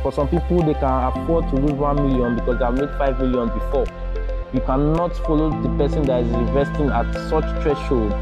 For 0.03 0.13
some 0.13 0.29
people, 0.29 0.63
they 0.63 0.75
can 0.75 1.13
afford 1.13 1.49
to 1.51 1.57
lose 1.57 1.73
1 1.73 1.97
million 1.97 2.37
because 2.37 2.59
they 2.59 2.65
have 2.65 2.75
made 2.75 2.91
5 2.97 3.19
million 3.19 3.49
before. 3.49 3.85
You 4.55 4.61
cannot 4.61 5.15
follow 5.27 5.51
the 5.51 5.69
person 5.77 6.05
that 6.05 6.25
is 6.25 6.33
investing 6.33 6.89
at 6.89 7.13
such 7.29 7.45
threshold 7.63 8.15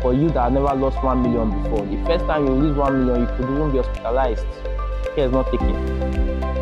for 0.00 0.14
you 0.14 0.30
that 0.30 0.50
never 0.50 0.74
lost 0.74 1.02
1 1.04 1.22
million 1.22 1.62
before. 1.62 1.84
The 1.84 2.02
first 2.06 2.24
time 2.24 2.46
you 2.46 2.52
lose 2.52 2.74
1 2.74 3.04
million, 3.06 3.20
you 3.20 3.36
could 3.36 3.50
even 3.50 3.70
be 3.70 3.78
hospitalized. 3.78 4.46
Care 5.14 5.26
is 5.26 5.32
not 5.32 5.50
taken. 5.50 5.74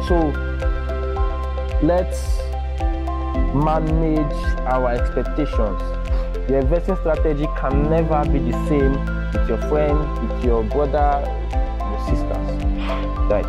So 0.09 0.17
let's 1.83 2.39
manage 3.55 4.35
our 4.67 4.89
expectations. 4.89 5.81
Your 6.51 6.59
investing 6.59 6.97
strategy 6.97 7.47
can 7.57 7.89
never 7.89 8.25
be 8.29 8.41
the 8.41 8.67
same 8.67 8.93
with 9.33 9.49
your 9.49 9.59
friend, 9.69 10.29
with 10.29 10.45
your 10.45 10.65
brother, 10.65 11.23
your 11.79 12.01
sisters. 12.11 12.49
Right. 13.31 13.47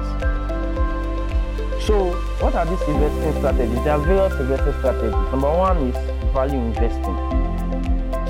So, 1.82 2.14
what 2.44 2.56
are 2.56 2.66
these 2.66 2.82
investing 2.90 3.34
strategies? 3.40 3.84
There 3.86 3.94
are 3.94 4.00
various 4.00 4.34
investing 4.38 4.74
strategies. 4.80 5.32
Number 5.32 5.50
one 5.50 5.78
is 5.88 5.96
value 6.34 6.60
investing. 6.60 7.16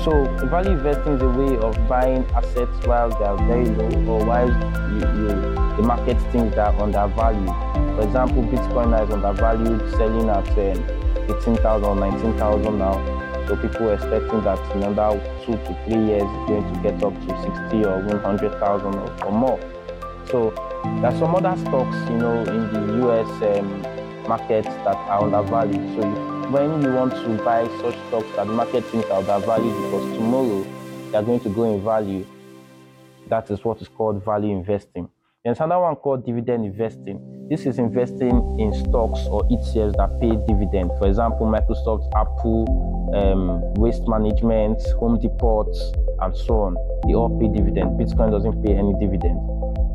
So, 0.04 0.12
value 0.46 0.70
investing 0.78 1.14
is 1.14 1.22
a 1.22 1.28
way 1.30 1.56
of 1.56 1.88
buying 1.88 2.24
assets 2.30 2.86
while 2.86 3.10
they 3.10 3.24
are 3.24 3.36
very 3.48 3.66
low 3.66 4.12
or 4.12 4.24
while 4.24 4.46
you, 4.94 5.02
you, 5.18 5.28
the 5.74 5.82
market 5.82 6.20
thinks 6.30 6.54
they 6.54 6.60
are 6.60 6.80
undervalued. 6.80 7.48
For 7.96 8.02
example, 8.02 8.44
Bitcoin 8.44 8.94
is 9.02 9.12
undervalued, 9.12 9.90
selling 9.96 10.28
at 10.30 10.48
um, 10.48 11.36
18,000 11.42 11.84
or 11.84 11.96
19,000 11.96 12.78
now 12.78 13.24
so 13.48 13.56
people 13.56 13.90
are 13.90 13.94
expecting 13.94 14.42
that 14.44 14.58
in 14.74 14.84
another 14.84 15.20
two 15.44 15.52
to 15.52 15.84
three 15.84 16.02
years 16.02 16.22
it's 16.22 16.48
going 16.48 16.72
to 16.72 16.80
get 16.82 17.02
up 17.02 17.12
to 17.26 17.42
60 17.42 17.84
or 17.84 18.00
100,000 18.06 18.94
or, 18.94 19.24
or 19.24 19.32
more. 19.32 19.60
So 20.30 20.50
there 20.84 21.06
are 21.06 21.18
some 21.18 21.34
other 21.34 21.54
stocks, 21.60 21.96
you 22.10 22.16
know, 22.16 22.40
in 22.44 22.72
the 22.72 23.06
US 23.06 23.58
um, 23.58 23.93
market 24.28 24.64
that 24.64 24.96
are 24.96 25.22
undervalued. 25.22 26.00
So 26.00 26.08
when 26.50 26.82
you 26.82 26.92
want 26.92 27.12
to 27.12 27.44
buy 27.44 27.66
such 27.80 27.96
stocks 28.08 28.30
that 28.36 28.46
market 28.46 28.84
thinks 28.86 29.08
are 29.08 29.18
undervalued 29.18 29.74
because 29.74 30.16
tomorrow 30.16 30.66
they 31.10 31.18
are 31.18 31.22
going 31.22 31.40
to 31.40 31.48
go 31.48 31.64
in 31.64 31.82
value, 31.82 32.26
that 33.28 33.50
is 33.50 33.64
what 33.64 33.80
is 33.80 33.88
called 33.88 34.24
value 34.24 34.50
investing. 34.50 35.08
There's 35.44 35.60
another 35.60 35.82
one 35.82 35.96
called 35.96 36.24
dividend 36.24 36.64
investing. 36.64 37.20
This 37.50 37.66
is 37.66 37.78
investing 37.78 38.58
in 38.58 38.72
stocks 38.72 39.20
or 39.28 39.42
ETFs 39.50 39.94
that 39.96 40.18
pay 40.18 40.32
dividend. 40.48 40.90
For 40.98 41.06
example, 41.06 41.46
Microsoft, 41.46 42.08
Apple, 42.16 42.64
um, 43.14 43.60
Waste 43.74 44.08
Management, 44.08 44.80
Home 44.98 45.20
Depot, 45.20 45.70
and 46.20 46.34
so 46.34 46.60
on. 46.62 46.76
They 47.06 47.14
all 47.14 47.28
pay 47.38 47.48
dividend. 47.48 48.00
Bitcoin 48.00 48.30
doesn't 48.30 48.64
pay 48.64 48.72
any 48.72 48.94
dividend. 48.98 49.36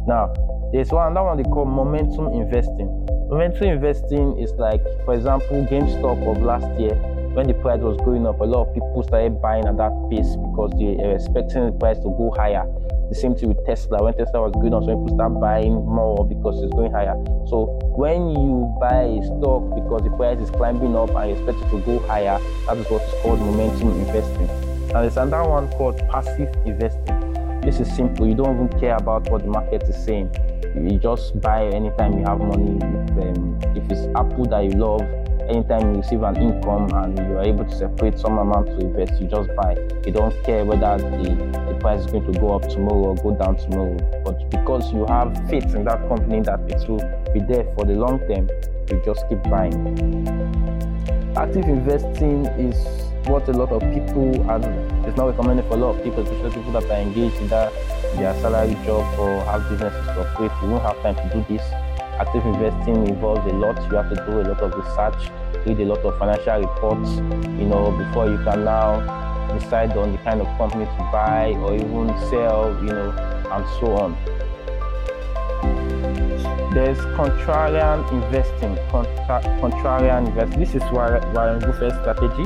Now, 0.06 0.32
there's 0.72 0.92
one 0.92 1.14
that 1.14 1.22
one 1.22 1.38
they 1.38 1.44
call 1.44 1.66
momentum 1.66 2.28
investing. 2.34 2.88
Momentum 3.30 3.68
investing 3.68 4.40
is 4.40 4.52
like, 4.54 4.82
for 5.06 5.14
example, 5.14 5.66
GameStop 5.70 6.20
of 6.30 6.42
last 6.42 6.68
year 6.80 6.96
when 7.34 7.48
the 7.48 7.54
price 7.54 7.80
was 7.80 7.96
going 7.98 8.26
up, 8.26 8.42
a 8.42 8.44
lot 8.44 8.68
of 8.68 8.74
people 8.74 9.04
started 9.04 9.40
buying 9.42 9.66
at 9.66 9.78
that 9.78 9.94
pace 10.10 10.36
because 10.36 10.72
they 10.76 10.98
were 10.98 11.16
expecting 11.16 11.68
the 11.68 11.72
price 11.72 11.98
to 11.98 12.10
go 12.18 12.34
higher. 12.36 12.66
The 13.10 13.16
same 13.16 13.36
thing 13.36 13.50
with 13.50 13.66
Tesla. 13.66 14.04
When 14.04 14.14
Tesla 14.18 14.42
was 14.42 14.54
going 14.54 14.74
up, 14.74 14.84
so 14.84 14.98
people 14.98 15.14
start 15.14 15.40
buying 15.40 15.74
more 15.74 16.28
because 16.28 16.62
it's 16.62 16.74
going 16.74 16.92
higher. 16.92 17.14
So 17.48 17.80
when 17.96 18.30
you 18.34 18.76
buy 18.82 19.08
a 19.08 19.22
stock 19.24 19.62
because 19.78 20.04
the 20.04 20.14
price 20.18 20.40
is 20.40 20.50
climbing 20.50 20.96
up 20.96 21.14
and 21.16 21.30
you 21.30 21.36
expect 21.38 21.62
it 21.62 21.70
to 21.70 21.80
go 21.86 22.00
higher, 22.08 22.40
that 22.66 22.78
is 22.78 22.90
what 22.90 23.02
is 23.04 23.14
called 23.22 23.40
momentum 23.40 23.94
investing. 24.02 24.50
And 24.90 25.06
there's 25.06 25.18
another 25.18 25.48
one 25.48 25.70
called 25.78 25.98
passive 26.10 26.50
investing. 26.66 27.62
This 27.62 27.80
is 27.80 27.88
simple. 27.96 28.28
You 28.28 28.36
don't 28.36 28.56
even 28.56 28.80
care 28.80 28.98
about 28.98 29.30
what 29.30 29.44
the 29.44 29.50
market 29.50 29.84
is 29.84 29.96
saying. 30.04 30.34
You 30.88 30.98
just 30.98 31.40
buy 31.42 31.68
anytime 31.68 32.18
you 32.18 32.26
have 32.26 32.40
money. 32.40 32.78
If, 32.78 33.38
um, 33.38 33.60
if 33.76 33.92
it's 33.92 34.08
Apple 34.16 34.46
that 34.46 34.64
you 34.64 34.72
love, 34.72 35.02
anytime 35.50 35.94
you 35.94 36.02
receive 36.02 36.24
an 36.24 36.38
income 36.38 36.90
and 36.94 37.18
you 37.18 37.38
are 37.38 37.44
able 37.44 37.66
to 37.66 37.76
separate 37.76 38.18
some 38.18 38.38
amount 38.38 38.68
to 38.68 38.80
invest, 38.80 39.20
you 39.22 39.28
just 39.28 39.50
buy. 39.56 39.76
You 40.06 40.14
don't 40.14 40.44
care 40.44 40.64
whether 40.64 40.98
the, 40.98 41.36
the 41.68 41.78
price 41.80 42.06
is 42.06 42.12
going 42.12 42.32
to 42.32 42.40
go 42.40 42.56
up 42.56 42.70
tomorrow 42.70 43.10
or 43.10 43.16
go 43.16 43.36
down 43.36 43.58
tomorrow. 43.58 43.98
But 44.24 44.50
because 44.50 44.92
you 44.94 45.06
have 45.08 45.36
faith 45.50 45.76
in 45.76 45.84
that 45.86 46.08
company 46.08 46.42
that 46.42 46.62
it 46.72 46.88
will 46.88 47.04
be 47.34 47.42
there 47.42 47.66
for 47.76 47.86
the 47.86 47.94
long 47.94 48.20
term, 48.28 48.50
you 48.90 49.02
just 49.04 49.28
keep 49.28 49.44
buying. 49.44 49.76
Active 51.36 51.66
investing 51.66 52.46
is 52.58 53.09
what 53.26 53.48
a 53.48 53.52
lot 53.52 53.72
of 53.72 53.82
people 53.94 54.50
and 54.52 54.64
it's 55.06 55.18
not 55.18 55.28
recommended 55.28 55.66
for 55.66 55.74
a 55.74 55.78
lot 55.78 55.96
of 55.96 56.04
people, 56.04 56.22
especially 56.24 56.52
people 56.52 56.72
that 56.74 56.86
are 56.86 57.02
engaged 57.02 57.36
in 57.38 57.48
that 57.50 57.74
their 58.16 58.34
salary 58.42 58.76
job 58.86 59.20
or 59.20 59.44
have 59.46 59.68
businesses 59.70 60.06
to 60.06 60.28
operate. 60.28 60.52
You 60.62 60.70
won't 60.70 60.84
have 60.84 61.02
time 61.02 61.16
to 61.16 61.36
do 61.36 61.46
this 61.54 61.64
active 62.20 62.46
investing 62.46 63.08
involves 63.08 63.50
a 63.52 63.56
lot. 63.56 63.78
You 63.90 63.96
have 63.96 64.10
to 64.10 64.16
do 64.16 64.42
a 64.42 64.44
lot 64.52 64.62
of 64.62 64.74
research, 64.76 65.32
read 65.66 65.80
a 65.80 65.86
lot 65.86 66.00
of 66.00 66.20
financial 66.20 66.60
reports, 66.60 67.12
you 67.58 67.66
know, 67.66 67.92
before 67.92 68.30
you 68.30 68.38
can 68.44 68.66
now 68.66 69.00
decide 69.58 69.96
on 69.98 70.12
the 70.12 70.18
kind 70.20 70.42
of 70.42 70.48
company 70.58 70.86
to 70.86 71.10
buy 71.12 71.56
or 71.64 71.74
even 71.76 72.10
sell, 72.30 72.78
you 72.84 72.92
know, 72.92 73.12
and 73.52 73.66
so 73.80 73.96
on. 73.96 74.18
There's 76.72 77.00
contrarian 77.18 78.06
investing. 78.12 78.78
Contra- 78.92 79.42
contrarian 79.60 80.28
investing. 80.28 80.60
This 80.60 80.76
is 80.76 80.84
Warren 80.92 81.60
Buffett's 81.60 81.96
strategy. 81.96 82.46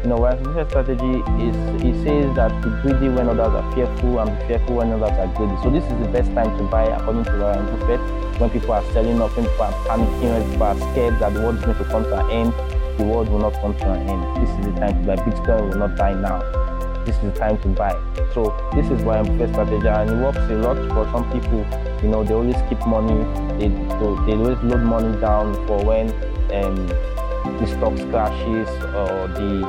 You 0.00 0.08
know, 0.08 0.16
Warren 0.16 0.42
Buffett's 0.42 0.70
strategy 0.70 1.20
is 1.44 1.82
he 1.82 1.92
says 2.02 2.34
that 2.36 2.50
be 2.64 2.70
greedy 2.80 3.10
when 3.10 3.28
others 3.28 3.52
are 3.52 3.74
fearful 3.74 4.18
and 4.20 4.30
be 4.38 4.46
fearful 4.46 4.76
when 4.76 4.92
others 4.92 5.12
are 5.12 5.28
greedy. 5.36 5.54
So 5.62 5.68
this 5.68 5.84
is 5.84 5.98
the 6.00 6.08
best 6.08 6.32
time 6.32 6.56
to 6.56 6.64
buy 6.64 6.84
according 6.84 7.24
to 7.24 7.36
Warren 7.36 7.66
Buffett 7.66 8.00
when 8.40 8.48
people 8.48 8.72
are 8.72 8.84
selling 8.92 9.20
off, 9.20 9.36
when 9.36 9.44
people 9.44 9.64
are 9.64 9.72
panicking, 9.84 10.32
when 10.32 10.50
people 10.50 10.62
are 10.62 10.78
scared 10.92 11.18
that 11.18 11.34
the 11.34 11.40
world 11.40 11.56
is 11.56 11.64
going 11.64 11.76
to 11.76 11.84
come 11.84 12.04
to 12.04 12.18
an 12.18 12.30
end, 12.30 12.52
the 12.98 13.04
world 13.04 13.28
will 13.28 13.40
not 13.40 13.52
come 13.60 13.76
to 13.76 13.92
an 13.92 14.08
end. 14.08 14.36
This 14.40 14.48
is 14.58 14.72
the 14.72 14.80
time 14.80 14.94
to 14.94 15.06
buy. 15.06 15.16
Bitcoin 15.16 15.68
will 15.68 15.78
not 15.78 15.96
die 15.96 16.14
now. 16.14 16.69
This 17.04 17.16
is 17.16 17.22
the 17.22 17.32
time 17.32 17.58
to 17.62 17.68
buy. 17.68 17.92
So 18.34 18.54
this 18.74 18.90
is 18.90 19.02
why 19.02 19.18
I'm 19.18 19.38
first 19.38 19.52
strategy 19.54 19.88
and 19.88 20.10
it 20.10 20.16
works 20.16 20.38
a 20.38 20.56
lot 20.56 20.76
for 20.92 21.10
some 21.12 21.24
people. 21.32 21.66
You 22.02 22.08
know, 22.08 22.24
they 22.24 22.34
always 22.34 22.56
keep 22.68 22.84
money, 22.86 23.24
they, 23.58 23.68
they 23.68 24.34
always 24.36 24.58
load 24.62 24.82
money 24.82 25.20
down 25.20 25.54
for 25.66 25.82
when 25.84 26.10
um, 26.52 26.86
the 27.58 27.66
stocks 27.66 28.02
crashes 28.04 28.68
or 28.94 29.28
the 29.28 29.66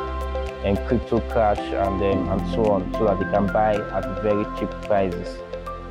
um, 0.66 0.78
crypto 0.88 1.20
crash 1.32 1.60
and 1.60 2.02
and 2.02 2.54
so 2.54 2.66
on, 2.66 2.94
so 2.94 3.06
that 3.06 3.20
they 3.20 3.26
can 3.32 3.48
buy 3.48 3.76
at 3.76 4.22
very 4.22 4.46
cheap 4.60 4.70
prices. 4.84 5.38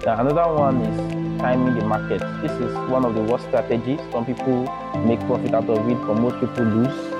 Now 0.04 0.20
another 0.20 0.52
one 0.54 0.80
is 0.82 1.40
timing 1.40 1.74
the 1.78 1.84
market. 1.84 2.20
This 2.42 2.52
is 2.52 2.74
one 2.88 3.04
of 3.04 3.14
the 3.14 3.22
worst 3.22 3.44
strategies. 3.46 4.00
Some 4.12 4.24
people 4.24 4.62
make 5.04 5.20
profit 5.20 5.52
out 5.54 5.68
of 5.68 5.88
it, 5.88 5.98
but 6.06 6.14
most 6.14 6.40
people 6.40 6.64
lose. 6.64 7.19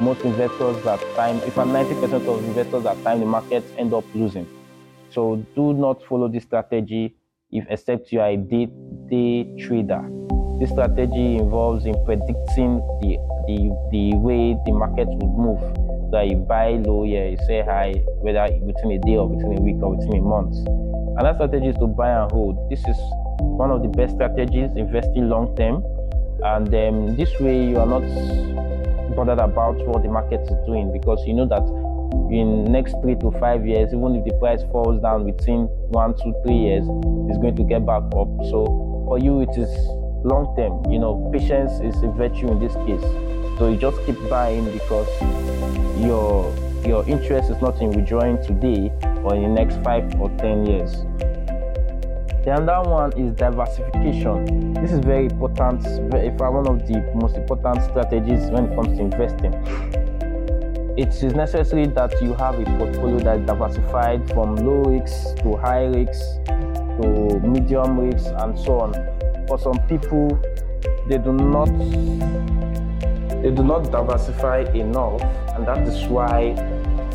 Most 0.00 0.22
investors 0.24 0.82
that 0.84 1.00
time, 1.16 1.36
if 1.38 1.54
90% 1.54 2.12
of 2.28 2.44
investors 2.44 2.82
that 2.84 3.02
time 3.02 3.20
the 3.20 3.26
market 3.26 3.64
end 3.78 3.94
up 3.94 4.04
losing. 4.14 4.46
So 5.10 5.36
do 5.54 5.72
not 5.72 6.02
follow 6.04 6.28
this 6.28 6.44
strategy 6.44 7.16
if 7.50 7.64
except 7.70 8.12
you 8.12 8.20
are 8.20 8.30
a 8.30 8.36
day, 8.36 8.68
day 9.08 9.56
trader. 9.64 10.04
This 10.60 10.70
strategy 10.70 11.36
involves 11.36 11.86
in 11.86 11.94
predicting 12.04 12.80
the, 13.00 13.16
the, 13.46 13.88
the 13.92 14.16
way 14.16 14.56
the 14.66 14.72
market 14.72 15.08
would 15.08 15.36
move. 15.36 15.60
So 16.10 16.20
you 16.20 16.36
buy 16.36 16.72
low, 16.72 17.04
yeah, 17.04 17.28
you 17.28 17.38
say 17.46 17.62
high, 17.62 17.94
whether 18.20 18.48
within 18.60 18.92
a 18.92 18.98
day 18.98 19.16
or 19.16 19.28
within 19.28 19.58
a 19.58 19.60
week 19.60 19.76
or 19.82 19.96
within 19.96 20.16
a 20.16 20.22
month. 20.22 20.56
Another 21.18 21.34
strategy 21.36 21.68
is 21.68 21.76
to 21.76 21.86
buy 21.86 22.10
and 22.10 22.30
hold. 22.30 22.70
This 22.70 22.80
is 22.86 22.96
one 23.38 23.70
of 23.70 23.82
the 23.82 23.88
best 23.88 24.14
strategies, 24.14 24.70
investing 24.76 25.28
long 25.28 25.56
term. 25.56 25.82
And 26.42 26.68
um, 26.74 27.16
this 27.16 27.30
way, 27.40 27.66
you 27.68 27.78
are 27.78 27.86
not 27.86 28.02
bothered 29.14 29.38
about 29.38 29.76
what 29.86 30.02
the 30.02 30.08
market 30.08 30.40
is 30.42 30.56
doing 30.66 30.92
because 30.92 31.22
you 31.26 31.34
know 31.34 31.46
that 31.46 31.62
in 32.30 32.64
next 32.64 32.94
three 33.02 33.14
to 33.16 33.30
five 33.38 33.66
years, 33.66 33.92
even 33.92 34.16
if 34.16 34.24
the 34.24 34.32
price 34.38 34.62
falls 34.72 35.00
down 35.00 35.24
within 35.24 35.66
one, 35.90 36.14
two, 36.16 36.34
three 36.44 36.56
years, 36.56 36.84
it's 37.28 37.38
going 37.38 37.56
to 37.56 37.64
get 37.64 37.86
back 37.86 38.02
up. 38.16 38.28
So 38.50 39.04
for 39.06 39.18
you, 39.18 39.40
it 39.40 39.56
is 39.56 39.70
long 40.24 40.54
term. 40.56 40.90
You 40.90 40.98
know, 40.98 41.30
patience 41.32 41.72
is 41.80 41.94
a 42.02 42.08
virtue 42.08 42.50
in 42.50 42.58
this 42.58 42.74
case. 42.86 43.02
So 43.58 43.68
you 43.70 43.76
just 43.76 44.04
keep 44.04 44.16
buying 44.28 44.70
because 44.72 45.08
your 46.00 46.54
your 46.84 47.08
interest 47.08 47.50
is 47.50 47.60
not 47.60 47.80
in 47.80 47.90
withdrawing 47.90 48.42
today 48.44 48.92
or 49.24 49.34
in 49.34 49.42
the 49.42 49.48
next 49.48 49.82
five 49.82 50.04
or 50.20 50.30
ten 50.38 50.66
years. 50.66 50.94
The 52.46 52.52
other 52.52 52.88
one 52.88 53.12
is 53.18 53.32
diversification. 53.32 54.74
This 54.74 54.92
is 54.92 55.00
very 55.00 55.24
important, 55.24 55.82
very, 56.12 56.28
one 56.28 56.68
of 56.68 56.86
the 56.86 57.00
most 57.12 57.34
important 57.34 57.82
strategies 57.82 58.48
when 58.52 58.66
it 58.66 58.76
comes 58.76 58.96
to 58.96 59.02
investing. 59.02 59.52
It 60.96 61.08
is 61.08 61.34
necessary 61.34 61.88
that 61.88 62.22
you 62.22 62.34
have 62.34 62.60
a 62.60 62.64
portfolio 62.78 63.18
that 63.18 63.40
is 63.40 63.46
diversified 63.46 64.30
from 64.30 64.54
low 64.54 64.84
risks 64.84 65.34
to 65.42 65.56
high 65.56 65.86
risks 65.86 66.22
to 66.46 67.40
medium 67.40 67.98
risks 67.98 68.28
and 68.28 68.56
so 68.56 68.78
on. 68.78 68.92
For 69.48 69.58
some 69.58 69.80
people, 69.88 70.40
they 71.08 71.18
do 71.18 71.32
not 71.32 71.66
they 73.42 73.50
do 73.50 73.64
not 73.64 73.90
diversify 73.90 74.70
enough, 74.72 75.20
and 75.56 75.66
that 75.66 75.78
is 75.78 76.06
why 76.06 76.52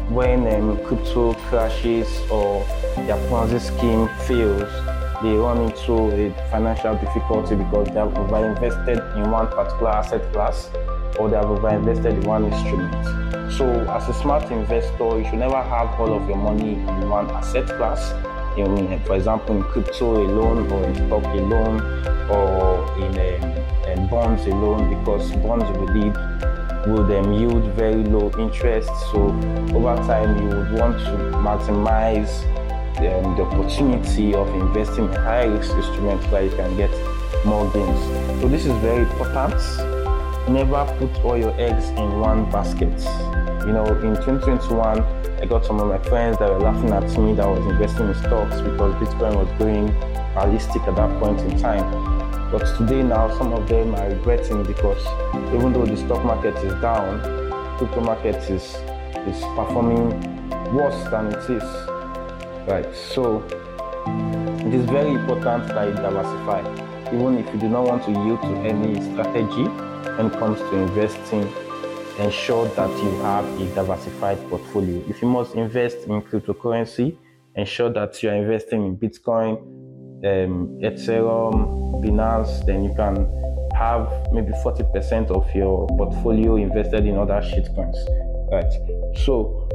when 0.09 0.45
um, 0.53 0.77
crypto 0.83 1.33
crashes 1.47 2.19
or 2.29 2.65
their 3.05 3.15
Ponzi 3.29 3.61
scheme 3.61 4.09
fails, 4.27 4.90
they 5.21 5.33
run 5.35 5.61
into 5.61 5.93
a 6.11 6.49
financial 6.49 6.95
difficulty 6.95 7.55
because 7.55 7.87
they 7.87 7.99
have 7.99 8.17
over-invested 8.17 8.97
in 9.15 9.29
one 9.29 9.47
particular 9.47 9.89
asset 9.89 10.33
class 10.33 10.69
or 11.19 11.29
they 11.29 11.35
have 11.35 11.45
over-invested 11.45 12.13
in 12.13 12.21
one 12.21 12.51
instrument. 12.51 12.91
So, 13.51 13.65
as 13.91 14.07
a 14.09 14.13
smart 14.13 14.49
investor, 14.51 15.19
you 15.19 15.25
should 15.25 15.39
never 15.39 15.61
have 15.61 15.99
all 15.99 16.13
of 16.13 16.27
your 16.27 16.37
money 16.37 16.73
in 16.73 17.09
one 17.09 17.29
asset 17.29 17.67
class. 17.67 18.13
In, 18.57 18.99
for 19.05 19.15
example, 19.15 19.57
in 19.57 19.63
crypto 19.63 20.25
alone, 20.25 20.71
or 20.71 20.83
in 20.83 20.95
stock 20.95 21.23
alone, 21.23 21.81
or 22.29 22.97
in, 22.97 23.43
um, 23.43 23.89
in 23.89 24.07
bonds 24.07 24.45
alone, 24.45 24.97
because 24.97 25.31
bonds 25.37 25.65
will 25.77 25.85
lead 25.93 26.15
would 26.87 27.11
um, 27.11 27.33
yield 27.33 27.63
very 27.73 28.03
low 28.03 28.31
interest. 28.39 28.89
So 29.11 29.27
over 29.75 29.95
time, 30.07 30.41
you 30.41 30.47
would 30.47 30.71
want 30.79 30.97
to 30.99 31.11
maximize 31.37 32.43
um, 32.97 33.35
the 33.35 33.43
opportunity 33.43 34.33
of 34.33 34.47
investing 34.55 35.05
in 35.05 35.13
high 35.13 35.45
risk 35.45 35.71
instruments 35.71 36.25
where 36.27 36.43
you 36.43 36.51
can 36.51 36.75
get 36.77 36.91
more 37.45 37.69
gains. 37.71 37.99
So 38.41 38.47
this 38.47 38.65
is 38.65 38.73
very 38.81 39.03
important. 39.03 39.55
Never 40.49 40.85
put 40.99 41.23
all 41.23 41.37
your 41.37 41.53
eggs 41.59 41.89
in 41.89 42.19
one 42.19 42.49
basket. 42.51 42.99
You 43.65 43.73
know, 43.73 43.85
in 43.85 44.15
2021, 44.15 45.01
I 45.41 45.45
got 45.45 45.65
some 45.65 45.79
of 45.79 45.87
my 45.87 45.97
friends 46.09 46.37
that 46.39 46.49
were 46.49 46.59
laughing 46.59 46.89
at 46.91 47.03
me 47.17 47.33
that 47.35 47.47
was 47.47 47.65
investing 47.65 48.07
in 48.07 48.15
stocks 48.15 48.59
because 48.61 48.93
Bitcoin 48.95 49.35
was 49.35 49.49
going 49.59 49.87
ballistic 50.33 50.81
at 50.83 50.95
that 50.95 51.19
point 51.19 51.39
in 51.41 51.57
time. 51.59 52.11
But 52.51 52.65
today 52.77 53.01
now, 53.01 53.29
some 53.37 53.53
of 53.53 53.67
them 53.67 53.95
are 53.95 54.09
regretting 54.09 54.63
because 54.63 55.03
even 55.53 55.73
though 55.73 55.85
the 55.85 55.95
stock 55.97 56.23
market 56.25 56.55
is 56.57 56.73
down, 56.81 57.21
crypto 57.77 58.01
market 58.01 58.35
is 58.49 58.75
is 59.27 59.39
performing 59.55 60.09
worse 60.73 61.09
than 61.09 61.27
it 61.27 61.49
is. 61.49 61.90
Right. 62.67 62.85
So 62.95 63.43
it 64.65 64.73
is 64.73 64.85
very 64.85 65.11
important 65.11 65.67
that 65.67 65.87
you 65.87 65.93
diversify. 65.95 66.61
Even 67.13 67.37
if 67.37 67.53
you 67.53 67.59
do 67.59 67.69
not 67.69 67.85
want 67.85 68.03
to 68.05 68.11
yield 68.11 68.41
to 68.43 68.55
any 68.59 69.01
strategy 69.01 69.65
when 70.17 70.27
it 70.27 70.33
comes 70.33 70.59
to 70.59 70.75
investing, 70.75 71.41
ensure 72.19 72.67
that 72.69 72.89
you 73.03 73.11
have 73.21 73.45
a 73.59 73.65
diversified 73.75 74.37
portfolio. 74.49 75.03
If 75.09 75.21
you 75.21 75.27
must 75.27 75.55
invest 75.55 76.07
in 76.07 76.21
cryptocurrency, 76.21 77.17
ensure 77.55 77.91
that 77.93 78.21
you 78.21 78.29
are 78.29 78.35
investing 78.35 78.85
in 78.85 78.97
Bitcoin, 78.97 79.57
um, 80.23 80.79
Ethereum, 80.81 82.01
Binance, 82.03 82.65
then 82.65 82.83
you 82.83 82.93
can 82.95 83.27
have 83.73 84.31
maybe 84.31 84.51
40% 84.63 85.31
of 85.31 85.53
your 85.55 85.87
portfolio 85.87 86.57
invested 86.57 87.05
in 87.05 87.17
other 87.17 87.41
shitcoins, 87.41 87.97
right? 88.51 88.71
So 89.25 89.67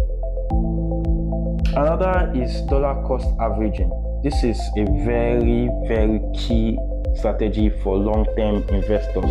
another 1.76 2.32
is 2.34 2.62
dollar 2.62 2.94
cost 3.06 3.28
averaging. 3.38 3.90
This 4.24 4.42
is 4.42 4.58
a 4.78 4.84
very, 5.04 5.68
very 5.86 6.20
key 6.34 6.78
strategy 7.14 7.70
for 7.82 7.96
long-term 7.98 8.66
investors, 8.70 9.30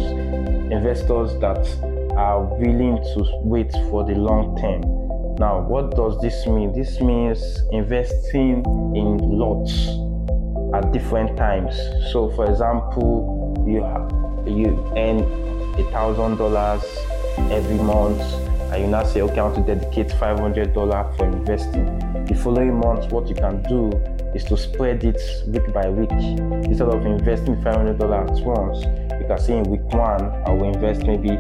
investors 0.72 1.34
that 1.40 1.66
are 2.16 2.44
willing 2.44 2.98
to 2.98 3.40
wait 3.44 3.72
for 3.90 4.04
the 4.04 4.14
long 4.14 4.56
term. 4.58 4.82
Now, 5.38 5.62
what 5.62 5.96
does 5.96 6.22
this 6.22 6.46
mean? 6.46 6.72
This 6.72 7.02
means 7.02 7.42
investing 7.72 8.64
in 8.96 9.18
lots 9.18 9.74
at 10.74 10.94
different 10.94 11.36
times. 11.38 11.76
So, 12.14 12.32
for 12.36 12.50
example, 12.50 13.66
you 13.68 13.84
have, 13.84 14.12
you 14.48 14.68
earn 14.96 15.20
a 15.80 15.92
thousand 15.92 16.38
dollars 16.38 16.84
every 17.52 17.78
month, 17.78 18.22
and 18.76 18.84
you 18.84 18.90
now 18.92 19.04
say, 19.04 19.22
okay, 19.22 19.40
I 19.40 19.44
want 19.44 19.66
to 19.66 19.76
dedicate 19.76 20.12
five 20.20 20.38
hundred 20.38 20.74
dollars 20.74 21.16
for 21.18 21.26
investing. 21.26 21.86
The 22.26 22.36
following 22.36 22.78
month, 22.78 23.10
what 23.12 23.30
you 23.30 23.36
can 23.36 23.64
do 23.64 23.90
is 24.36 24.44
to 24.46 24.58
spread 24.58 25.04
it 25.06 25.22
week 25.48 25.74
by 25.74 25.90
week 25.90 26.12
instead 26.12 26.90
of 26.90 27.06
investing 27.06 27.56
five 27.64 27.76
hundred 27.76 28.00
dollars 28.00 28.38
at 28.38 28.46
once. 28.46 28.84
You 29.22 29.26
can 29.28 29.40
say 29.40 29.58
in 29.60 29.64
week 29.64 29.86
one, 29.94 30.30
I 30.46 30.50
will 30.52 30.74
invest 30.74 31.04
maybe 31.04 31.40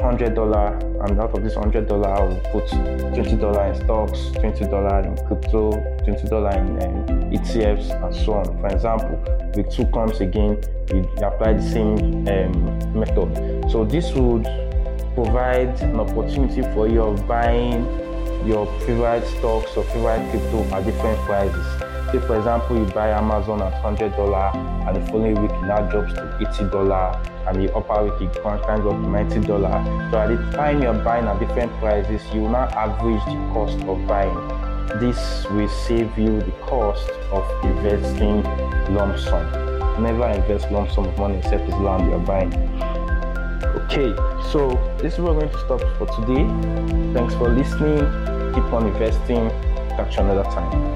hundred 0.00 0.34
dollar 0.34 0.76
and 1.04 1.20
out 1.20 1.36
of 1.36 1.42
this 1.42 1.54
hundred 1.54 1.86
dollar 1.86 2.08
I 2.08 2.24
will 2.24 2.40
put 2.50 2.66
twenty 2.68 3.36
dollar 3.36 3.66
in 3.66 3.74
stocks, 3.84 4.30
twenty 4.32 4.64
dollar 4.64 5.00
in 5.00 5.16
crypto, 5.26 5.70
twenty 6.04 6.28
dollar 6.28 6.50
in 6.50 6.82
um, 6.82 7.30
ETFs 7.30 7.90
and 8.02 8.14
so 8.14 8.34
on. 8.34 8.44
For 8.60 8.68
example, 8.68 9.52
week 9.54 9.70
two 9.70 9.84
comes 9.86 10.20
again, 10.20 10.62
we 10.90 11.00
apply 11.22 11.54
the 11.54 11.62
same 11.62 12.26
um, 12.26 12.98
method. 12.98 13.70
So 13.70 13.84
this 13.84 14.12
would 14.14 14.46
provide 15.14 15.80
an 15.80 16.00
opportunity 16.00 16.62
for 16.74 16.88
you 16.88 17.02
of 17.02 17.26
buying 17.26 17.84
your 18.46 18.66
favorite 18.80 19.26
stocks 19.26 19.76
or 19.76 19.84
favorite 19.84 20.28
crypto 20.30 20.62
at 20.74 20.84
different 20.84 21.18
prices. 21.20 21.66
Say 22.12 22.20
for 22.26 22.36
example 22.36 22.78
you 22.78 22.84
buy 22.92 23.10
Amazon 23.10 23.62
at 23.62 23.72
hundred 23.74 24.12
dollar 24.12 24.50
and 24.86 24.96
the 24.96 25.00
following 25.10 25.40
week 25.40 25.50
it 25.50 25.62
now 25.62 25.80
drops 25.88 26.12
to 26.12 26.38
eighty 26.40 26.70
dollar 26.70 27.18
and 27.46 27.62
the 27.62 27.74
upper 27.74 28.04
week 28.04 28.28
it 28.28 28.42
climbs 28.42 28.66
up 28.66 28.92
to 28.92 29.08
ninety 29.08 29.40
dollar. 29.40 29.82
So 30.10 30.18
at 30.18 30.28
the 30.28 30.56
time 30.56 30.82
you're 30.82 30.92
buying 30.94 31.26
at 31.26 31.38
different 31.40 31.72
prices, 31.78 32.22
you 32.34 32.42
now 32.42 32.68
average 32.68 33.24
the 33.24 33.52
cost 33.52 33.78
of 33.88 34.06
buying. 34.06 34.34
This 35.00 35.46
will 35.50 35.68
save 35.68 36.16
you 36.18 36.40
the 36.40 36.52
cost 36.66 37.08
of 37.32 37.64
investing 37.64 38.42
lump 38.94 39.18
sum. 39.18 40.02
Never 40.02 40.28
invest 40.28 40.70
lump 40.70 40.90
sum 40.90 41.06
of 41.06 41.18
money 41.18 41.38
except 41.38 41.64
it's 41.64 41.72
land 41.78 42.10
you're 42.10 42.18
buying. 42.18 42.52
Okay, 43.64 44.14
so 44.50 44.70
this 44.98 45.14
is 45.14 45.20
where 45.20 45.32
we're 45.32 45.40
going 45.40 45.52
to 45.52 45.58
stop 45.58 45.80
for 45.98 46.06
today. 46.20 46.44
Thanks 47.12 47.34
for 47.34 47.48
listening. 47.48 48.00
Keep 48.54 48.72
on 48.72 48.86
investing. 48.86 49.50
Catch 49.96 50.16
you 50.16 50.22
another 50.22 50.44
time. 50.44 50.94